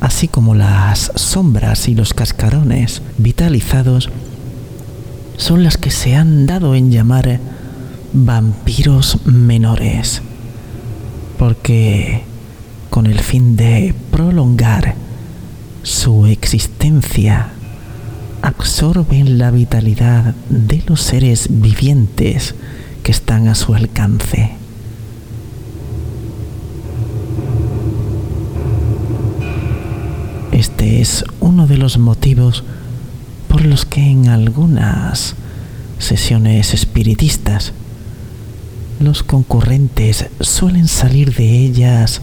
así 0.00 0.28
como 0.28 0.54
las 0.54 1.12
sombras 1.14 1.88
y 1.88 1.94
los 1.94 2.14
cascarones 2.14 3.02
vitalizados, 3.18 4.10
son 5.36 5.62
las 5.62 5.76
que 5.76 5.90
se 5.90 6.16
han 6.16 6.46
dado 6.46 6.74
en 6.74 6.90
llamar 6.90 7.40
vampiros 8.12 9.18
menores, 9.26 10.22
porque 11.38 12.22
con 12.90 13.06
el 13.06 13.20
fin 13.20 13.56
de 13.56 13.94
prolongar 14.10 14.94
su 15.82 16.26
existencia, 16.26 17.50
absorben 18.42 19.38
la 19.38 19.50
vitalidad 19.50 20.34
de 20.48 20.82
los 20.86 21.00
seres 21.00 21.46
vivientes 21.48 22.54
que 23.02 23.12
están 23.12 23.48
a 23.48 23.54
su 23.54 23.74
alcance. 23.74 24.52
Este 30.56 31.02
es 31.02 31.22
uno 31.40 31.66
de 31.66 31.76
los 31.76 31.98
motivos 31.98 32.64
por 33.46 33.62
los 33.62 33.84
que 33.84 34.00
en 34.00 34.28
algunas 34.28 35.34
sesiones 35.98 36.72
espiritistas 36.72 37.74
los 38.98 39.22
concurrentes 39.22 40.30
suelen 40.40 40.88
salir 40.88 41.34
de 41.34 41.58
ellas 41.58 42.22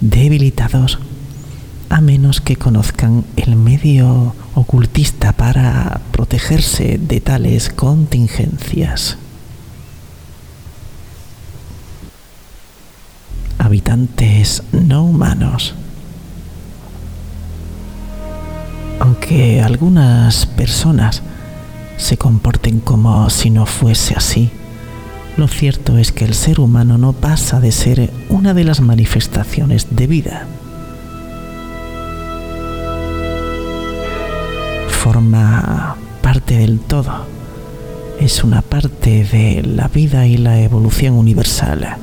debilitados 0.00 1.00
a 1.88 2.00
menos 2.00 2.40
que 2.40 2.54
conozcan 2.54 3.24
el 3.34 3.56
medio 3.56 4.36
ocultista 4.54 5.32
para 5.32 6.02
protegerse 6.12 7.00
de 7.02 7.20
tales 7.20 7.68
contingencias. 7.68 9.18
Habitantes 13.58 14.62
no 14.70 15.04
humanos 15.04 15.74
aunque 19.02 19.60
algunas 19.60 20.46
personas 20.46 21.22
se 21.96 22.16
comporten 22.16 22.78
como 22.78 23.28
si 23.30 23.50
no 23.50 23.66
fuese 23.66 24.14
así, 24.14 24.52
lo 25.36 25.48
cierto 25.48 25.98
es 25.98 26.12
que 26.12 26.24
el 26.24 26.34
ser 26.34 26.60
humano 26.60 26.98
no 26.98 27.12
pasa 27.12 27.58
de 27.58 27.72
ser 27.72 28.12
una 28.28 28.54
de 28.54 28.62
las 28.62 28.80
manifestaciones 28.80 29.88
de 29.90 30.06
vida. 30.06 30.46
Forma 34.88 35.96
parte 36.22 36.58
del 36.58 36.78
todo. 36.78 37.26
Es 38.20 38.44
una 38.44 38.62
parte 38.62 39.24
de 39.24 39.62
la 39.64 39.88
vida 39.88 40.28
y 40.28 40.36
la 40.36 40.60
evolución 40.60 41.14
universal. 41.14 41.96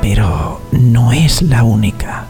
Pero 0.00 0.60
no 0.70 1.10
es 1.10 1.42
la 1.42 1.64
única. 1.64 2.26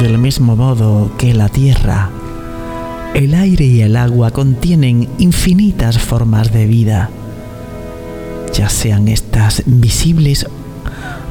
Del 0.00 0.16
mismo 0.16 0.56
modo 0.56 1.12
que 1.18 1.34
la 1.34 1.50
tierra, 1.50 2.08
el 3.12 3.34
aire 3.34 3.66
y 3.66 3.82
el 3.82 3.96
agua 3.96 4.30
contienen 4.30 5.10
infinitas 5.18 5.98
formas 5.98 6.54
de 6.54 6.66
vida, 6.66 7.10
ya 8.54 8.70
sean 8.70 9.08
estas 9.08 9.62
visibles 9.66 10.46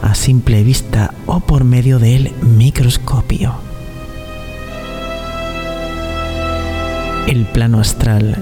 a 0.03 0.13
simple 0.13 0.61
vista 0.61 1.15
o 1.25 1.39
por 1.39 1.63
medio 1.63 1.97
del 1.97 2.31
microscopio. 2.43 3.55
El 7.25 7.45
plano 7.47 7.79
astral, 7.79 8.37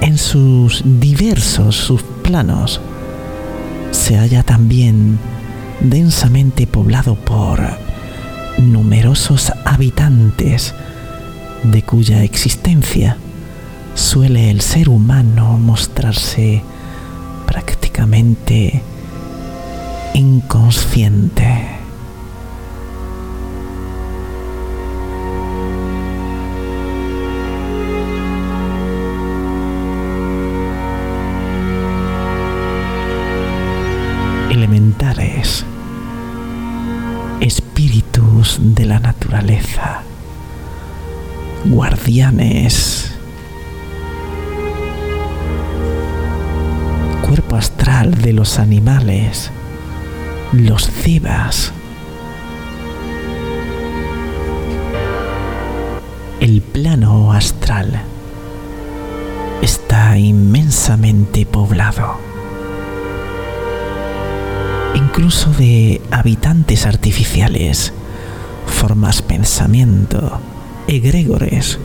en 0.00 0.18
sus 0.18 0.84
diversos 0.84 1.74
subplanos, 1.74 2.80
se 3.90 4.16
halla 4.18 4.44
también 4.44 5.18
densamente 5.80 6.68
poblado 6.68 7.16
por 7.16 7.91
habitantes 9.64 10.74
de 11.64 11.82
cuya 11.82 12.22
existencia 12.24 13.18
suele 13.94 14.50
el 14.50 14.62
ser 14.62 14.88
humano 14.88 15.58
mostrarse 15.58 16.62
prácticamente 17.46 18.82
inconsciente. 20.14 21.81
El 56.42 56.60
plano 56.60 57.32
astral 57.32 58.02
está 59.62 60.18
inmensamente 60.18 61.46
poblado, 61.46 62.18
incluso 64.94 65.50
de 65.50 66.02
habitantes 66.10 66.84
artificiales, 66.84 67.92
formas 68.66 69.22
pensamiento, 69.22 70.40
egregores, 70.88 71.78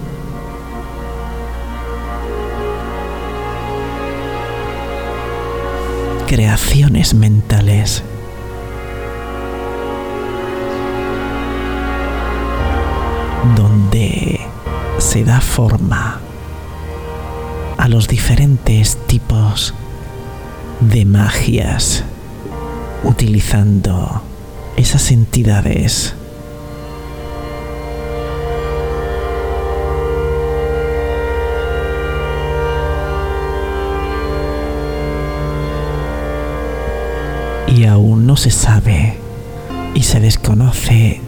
creaciones 6.26 7.14
mentales. 7.14 8.04
Donde 13.56 14.40
se 15.00 15.24
da 15.24 15.42
forma 15.42 16.20
a 17.78 17.88
los 17.88 18.08
diferentes 18.08 18.98
tipos 19.08 19.74
de 20.80 21.06
magias 21.06 22.04
utilizando 23.04 24.22
esas 24.76 25.12
entidades. 25.12 26.14
Y 37.68 37.86
aún 37.86 38.26
no 38.26 38.36
se 38.38 38.50
sabe 38.50 39.18
y 39.94 40.04
se 40.04 40.20
desconoce 40.20 41.27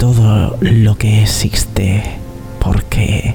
todo 0.00 0.56
lo 0.62 0.96
que 0.96 1.20
existe 1.20 2.02
porque 2.58 3.34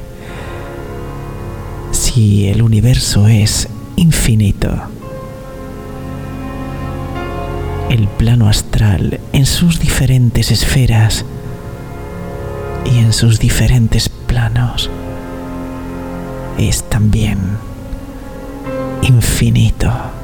si 1.91 2.47
el 2.47 2.63
universo 2.63 3.27
es 3.27 3.67
infinito, 3.97 4.73
el 7.91 8.07
plano 8.07 8.49
astral 8.49 9.19
en 9.31 9.45
sus 9.45 9.79
diferentes 9.79 10.49
esferas 10.49 11.23
y 12.91 12.97
en 12.97 13.13
sus 13.13 13.37
diferentes 13.37 14.09
planos 14.09 14.89
es 16.57 16.81
también 16.89 17.37
infinito. 19.03 20.14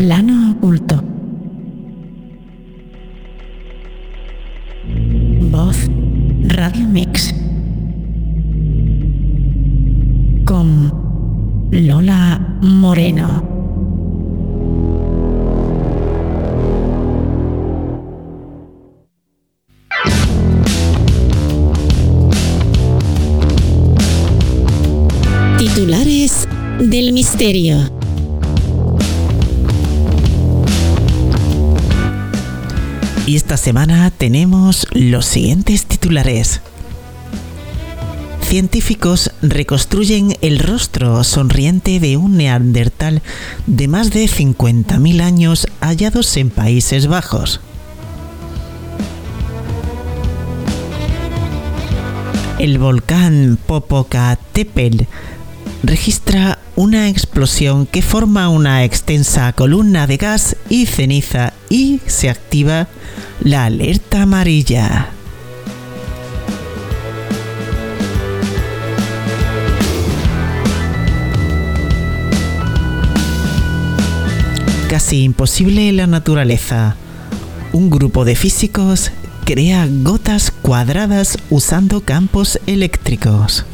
Plano 0.00 0.52
oculto. 0.52 1.04
Voz 5.50 5.90
Radio 6.46 6.88
Mix. 6.88 7.34
Con 10.46 11.68
Lola 11.70 12.56
Moreno. 12.62 13.46
Titulares 25.58 26.48
del 26.78 27.12
misterio. 27.12 27.99
Y 33.30 33.36
esta 33.36 33.56
semana 33.56 34.10
tenemos 34.10 34.88
los 34.90 35.24
siguientes 35.24 35.86
titulares. 35.86 36.62
Científicos 38.42 39.30
reconstruyen 39.40 40.36
el 40.40 40.58
rostro 40.58 41.22
sonriente 41.22 42.00
de 42.00 42.16
un 42.16 42.36
neandertal 42.36 43.22
de 43.68 43.86
más 43.86 44.10
de 44.10 44.24
50.000 44.24 45.20
años 45.22 45.68
hallados 45.80 46.36
en 46.38 46.50
Países 46.50 47.06
Bajos. 47.06 47.60
El 52.58 52.78
volcán 52.78 53.60
Popocatépetl 53.64 55.04
registra 55.84 56.58
una 56.80 57.10
explosión 57.10 57.84
que 57.84 58.00
forma 58.00 58.48
una 58.48 58.84
extensa 58.84 59.52
columna 59.52 60.06
de 60.06 60.16
gas 60.16 60.56
y 60.70 60.86
ceniza 60.86 61.52
y 61.68 62.00
se 62.06 62.30
activa 62.30 62.88
la 63.44 63.66
alerta 63.66 64.22
amarilla. 64.22 65.10
Casi 74.88 75.22
imposible 75.24 75.90
en 75.90 75.98
la 75.98 76.06
naturaleza. 76.06 76.96
Un 77.74 77.90
grupo 77.90 78.24
de 78.24 78.36
físicos 78.36 79.12
crea 79.44 79.86
gotas 79.86 80.50
cuadradas 80.50 81.36
usando 81.50 82.00
campos 82.00 82.58
eléctricos. 82.66 83.66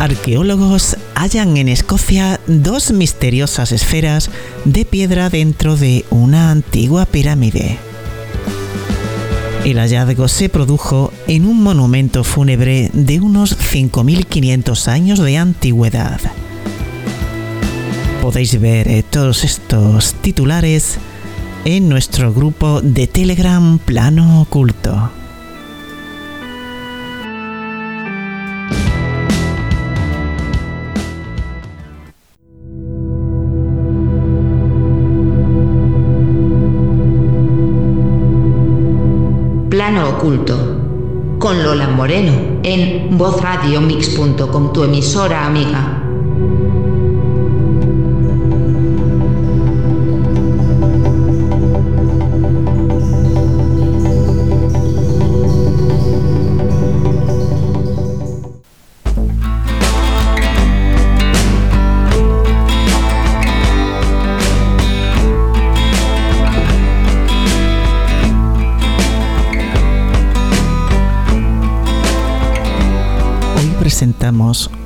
Arqueólogos 0.00 0.96
hallan 1.14 1.58
en 1.58 1.68
Escocia 1.68 2.40
dos 2.46 2.90
misteriosas 2.90 3.70
esferas 3.70 4.30
de 4.64 4.86
piedra 4.86 5.28
dentro 5.28 5.76
de 5.76 6.06
una 6.08 6.50
antigua 6.50 7.04
pirámide. 7.04 7.78
El 9.62 9.76
hallazgo 9.78 10.26
se 10.28 10.48
produjo 10.48 11.12
en 11.26 11.44
un 11.44 11.62
monumento 11.62 12.24
fúnebre 12.24 12.90
de 12.94 13.20
unos 13.20 13.58
5.500 13.58 14.88
años 14.88 15.18
de 15.18 15.36
antigüedad. 15.36 16.18
Podéis 18.22 18.58
ver 18.58 18.88
eh, 18.88 19.02
todos 19.02 19.44
estos 19.44 20.14
titulares 20.14 20.96
en 21.66 21.90
nuestro 21.90 22.32
grupo 22.32 22.80
de 22.80 23.06
Telegram 23.06 23.78
Plano 23.78 24.40
Oculto. 24.40 25.19
Con 41.38 41.62
Lola 41.62 41.88
Moreno 41.88 42.60
en 42.62 43.16
vozradiomix.com, 43.16 44.72
tu 44.72 44.82
emisora 44.82 45.46
amiga. 45.46 45.99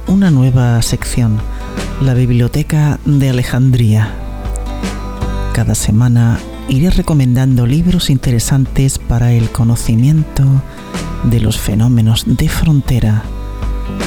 Una 0.07 0.31
nueva 0.31 0.81
sección, 0.81 1.39
la 2.01 2.15
Biblioteca 2.15 2.99
de 3.05 3.29
Alejandría. 3.29 4.09
Cada 5.53 5.75
semana 5.75 6.39
iré 6.71 6.89
recomendando 6.89 7.67
libros 7.67 8.09
interesantes 8.09 8.99
para 8.99 9.33
el 9.33 9.51
conocimiento 9.51 10.45
de 11.25 11.41
los 11.41 11.59
fenómenos 11.59 12.25
de 12.27 12.49
frontera, 12.49 13.23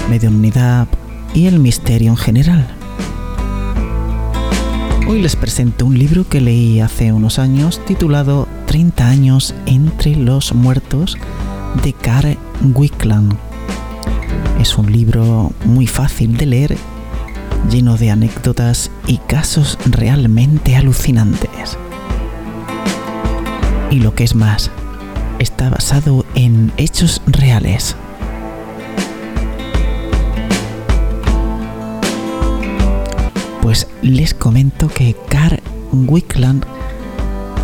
mediunidad 0.09 0.87
y 1.35 1.45
el 1.45 1.59
misterio 1.59 2.09
en 2.09 2.17
general. 2.17 2.67
Hoy 5.07 5.21
les 5.21 5.35
presento 5.35 5.85
un 5.85 5.99
libro 5.99 6.27
que 6.27 6.41
leí 6.41 6.79
hace 6.79 7.13
unos 7.13 7.37
años 7.37 7.79
titulado 7.85 8.47
30 8.65 9.07
años 9.07 9.53
entre 9.67 10.15
los 10.15 10.55
muertos 10.55 11.15
de 11.83 11.93
Carl 11.93 12.39
Wickland 12.73 13.46
es 14.59 14.77
un 14.77 14.91
libro 14.91 15.51
muy 15.65 15.87
fácil 15.87 16.37
de 16.37 16.45
leer, 16.45 16.77
lleno 17.69 17.97
de 17.97 18.11
anécdotas 18.11 18.91
y 19.05 19.17
casos 19.17 19.77
realmente 19.85 20.75
alucinantes. 20.75 21.77
Y 23.91 23.99
lo 23.99 24.15
que 24.15 24.23
es 24.23 24.35
más, 24.35 24.71
está 25.39 25.69
basado 25.69 26.25
en 26.35 26.71
hechos 26.77 27.21
reales. 27.27 27.95
Pues 33.61 33.87
les 34.01 34.33
comento 34.33 34.87
que 34.87 35.15
Carl 35.29 35.61
Wickland 35.91 36.65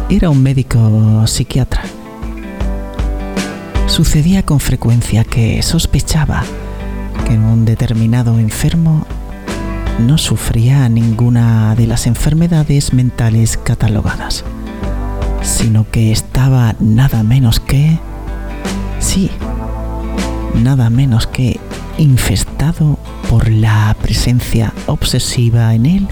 era 0.10 0.30
un 0.30 0.44
médico 0.44 1.26
psiquiatra. 1.26 1.84
Sucedía 3.88 4.44
con 4.44 4.60
frecuencia 4.60 5.24
que 5.24 5.62
sospechaba 5.62 6.44
que 7.34 7.40
un 7.40 7.66
determinado 7.66 8.38
enfermo 8.38 9.08
no 10.00 10.20
sufría 10.20 10.88
ninguna 10.88 11.74
de 11.74 11.88
las 11.88 12.06
enfermedades 12.06 12.94
mentales 12.94 13.58
catalogadas, 13.58 14.44
sino 15.42 15.90
que 15.90 16.12
estaba 16.12 16.76
nada 16.80 17.24
menos 17.24 17.60
que, 17.60 17.98
sí, 19.00 19.32
nada 20.62 20.92
menos 20.92 21.26
que 21.26 21.60
infestado 21.98 23.00
por 23.32 23.50
la 23.50 23.96
presencia 24.00 24.72
obsesiva 24.86 25.74
en 25.74 25.88
él 25.88 26.08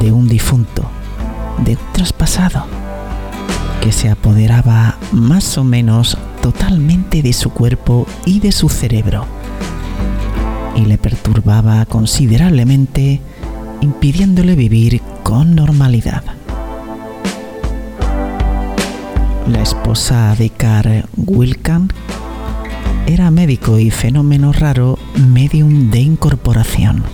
de 0.00 0.10
un 0.10 0.26
difunto, 0.26 0.90
de 1.64 1.72
un 1.76 1.92
traspasado, 1.92 2.66
que 3.80 3.92
se 3.92 4.10
apoderaba 4.10 4.98
más 5.12 5.56
o 5.56 5.62
menos 5.62 6.18
totalmente 6.42 7.22
de 7.22 7.32
su 7.32 7.50
cuerpo 7.50 8.08
y 8.24 8.40
de 8.40 8.50
su 8.50 8.68
cerebro 8.68 9.24
y 10.76 10.84
le 10.86 10.98
perturbaba 10.98 11.84
considerablemente, 11.86 13.20
impidiéndole 13.80 14.54
vivir 14.54 15.00
con 15.22 15.54
normalidad. 15.54 16.22
La 19.48 19.62
esposa 19.62 20.34
de 20.36 20.50
Carl 20.50 21.04
Wilkan 21.16 21.88
era 23.06 23.30
médico 23.30 23.78
y 23.78 23.90
fenómeno 23.90 24.52
raro 24.52 24.98
medium 25.16 25.90
de 25.90 26.00
incorporación. 26.00 27.04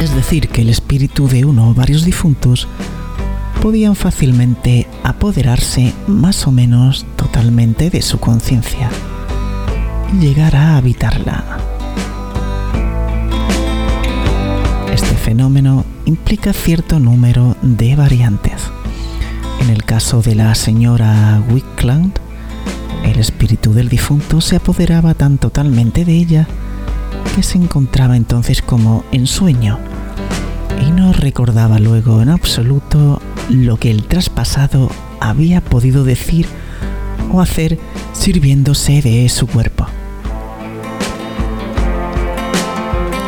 Es 0.00 0.14
decir, 0.14 0.48
que 0.48 0.62
el 0.62 0.70
espíritu 0.70 1.28
de 1.28 1.44
uno 1.44 1.68
o 1.68 1.74
varios 1.74 2.04
difuntos 2.04 2.68
podían 3.60 3.96
fácilmente 3.96 4.86
apoderarse 5.02 5.92
más 6.06 6.46
o 6.46 6.52
menos 6.52 7.06
totalmente 7.16 7.90
de 7.90 8.02
su 8.02 8.18
conciencia 8.18 8.90
llegar 10.12 10.56
a 10.56 10.76
habitarla. 10.76 11.44
Este 14.92 15.14
fenómeno 15.14 15.84
implica 16.04 16.52
cierto 16.52 17.00
número 17.00 17.56
de 17.62 17.96
variantes. 17.96 18.70
En 19.60 19.70
el 19.70 19.84
caso 19.84 20.22
de 20.22 20.34
la 20.34 20.54
señora 20.54 21.42
Wickland, 21.50 22.12
el 23.04 23.18
espíritu 23.18 23.72
del 23.72 23.88
difunto 23.88 24.40
se 24.40 24.56
apoderaba 24.56 25.14
tan 25.14 25.38
totalmente 25.38 26.04
de 26.04 26.12
ella 26.12 26.46
que 27.34 27.42
se 27.42 27.58
encontraba 27.58 28.16
entonces 28.16 28.62
como 28.62 29.04
en 29.12 29.26
sueño 29.26 29.78
y 30.86 30.90
no 30.90 31.12
recordaba 31.12 31.78
luego 31.78 32.22
en 32.22 32.28
absoluto 32.28 33.20
lo 33.48 33.76
que 33.76 33.90
el 33.90 34.04
traspasado 34.04 34.90
había 35.20 35.60
podido 35.60 36.04
decir 36.04 36.46
o 37.32 37.40
hacer 37.40 37.78
sirviéndose 38.24 39.02
de 39.02 39.28
su 39.28 39.46
cuerpo. 39.46 39.86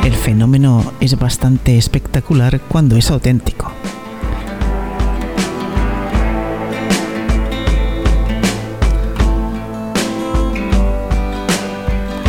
El 0.07 0.15
fenómeno 0.15 0.91
es 1.01 1.19
bastante 1.19 1.77
espectacular 1.77 2.63
cuando 2.63 2.97
es 2.97 3.11
auténtico. 3.11 3.71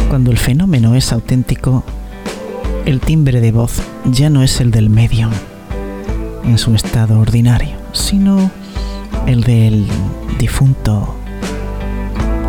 Cuando 0.09 0.31
el 0.31 0.37
fenómeno 0.37 0.93
es 0.95 1.13
auténtico, 1.13 1.85
el 2.85 2.99
timbre 2.99 3.39
de 3.39 3.53
voz 3.53 3.81
ya 4.03 4.29
no 4.29 4.43
es 4.43 4.59
el 4.59 4.71
del 4.71 4.89
medium 4.89 5.31
en 6.43 6.57
su 6.57 6.75
estado 6.75 7.17
ordinario, 7.21 7.77
sino 7.93 8.51
el 9.25 9.43
del 9.45 9.87
difunto, 10.37 11.15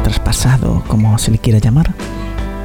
traspasado, 0.08 0.82
como 0.86 1.18
se 1.18 1.30
le 1.30 1.38
quiera 1.38 1.58
llamar, 1.58 1.94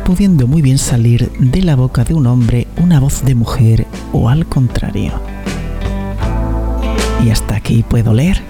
pudiendo 0.06 0.48
muy 0.48 0.62
bien 0.62 0.78
salir 0.78 1.30
de 1.40 1.62
la 1.62 1.76
boca 1.76 2.06
de 2.06 2.14
un 2.14 2.26
hombre 2.26 2.68
una 2.78 3.02
voz 3.02 3.26
de 3.26 3.36
mujer 3.36 3.86
o 4.14 4.30
al 4.30 4.46
contrario. 4.46 5.12
Y 7.26 7.32
hasta 7.32 7.58
aquí 7.58 7.84
puedo 7.84 8.14
leer. 8.14 8.42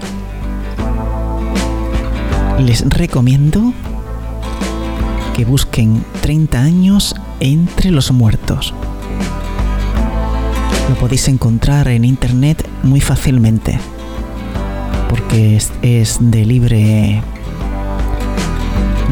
Les 2.60 2.88
recomiendo 2.88 3.72
que 5.34 5.44
busquen 5.44 6.04
30 6.20 6.60
años 6.60 7.16
entre 7.40 7.90
los 7.90 8.12
muertos. 8.12 8.74
Lo 10.88 10.94
podéis 10.94 11.26
encontrar 11.26 11.88
en 11.88 12.04
internet 12.04 12.64
muy 12.84 13.00
fácilmente, 13.00 13.76
porque 15.08 15.56
es, 15.56 15.72
es 15.82 16.18
de 16.20 16.46
libre 16.46 17.22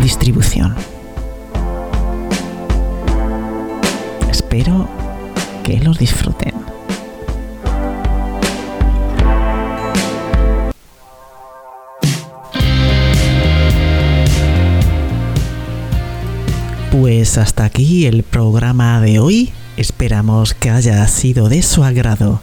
distribución. 0.03 0.75
Espero 4.29 4.89
que 5.63 5.79
los 5.79 5.99
disfruten. 5.99 6.53
Pues 16.91 17.39
hasta 17.39 17.65
aquí 17.65 18.07
el 18.07 18.23
programa 18.23 19.01
de 19.01 19.19
hoy. 19.19 19.53
Esperamos 19.77 20.53
que 20.53 20.69
haya 20.69 21.07
sido 21.09 21.49
de 21.49 21.63
su 21.63 21.85
agrado. 21.85 22.43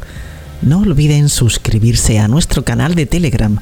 No 0.61 0.79
olviden 0.79 1.29
suscribirse 1.29 2.17
a 2.19 2.27
nuestro 2.27 2.65
canal 2.65 2.95
de 2.95 3.05
Telegram, 3.05 3.59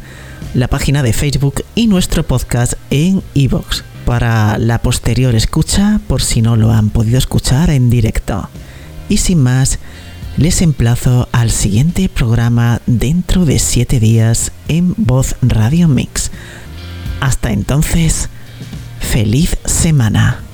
la 0.54 0.68
página 0.68 1.04
de 1.04 1.14
Facebook 1.14 1.64
y 1.76 1.88
nuestro 1.88 2.24
podcast 2.24 2.74
en 2.90 3.22
iVoox 3.34 3.84
para 4.08 4.58
la 4.58 4.82
posterior 4.82 5.36
escucha 5.36 6.00
por 6.08 6.22
si 6.22 6.42
no 6.42 6.56
lo 6.56 6.72
han 6.72 6.92
podido 6.92 7.18
escuchar 7.18 7.70
en 7.70 7.90
directo. 7.90 8.50
Y 9.10 9.18
sin 9.18 9.44
más, 9.44 9.80
les 10.38 10.62
emplazo 10.62 11.28
al 11.34 11.52
siguiente 11.52 12.08
programa 12.08 12.80
dentro 12.86 13.44
de 13.44 13.60
7 13.60 14.00
días 14.00 14.54
en 14.70 14.94
Voz 14.96 15.36
Radio 15.42 15.90
Mix. 15.90 16.32
Hasta 17.20 17.52
entonces, 17.52 18.30
feliz 19.02 19.58
semana. 19.66 20.47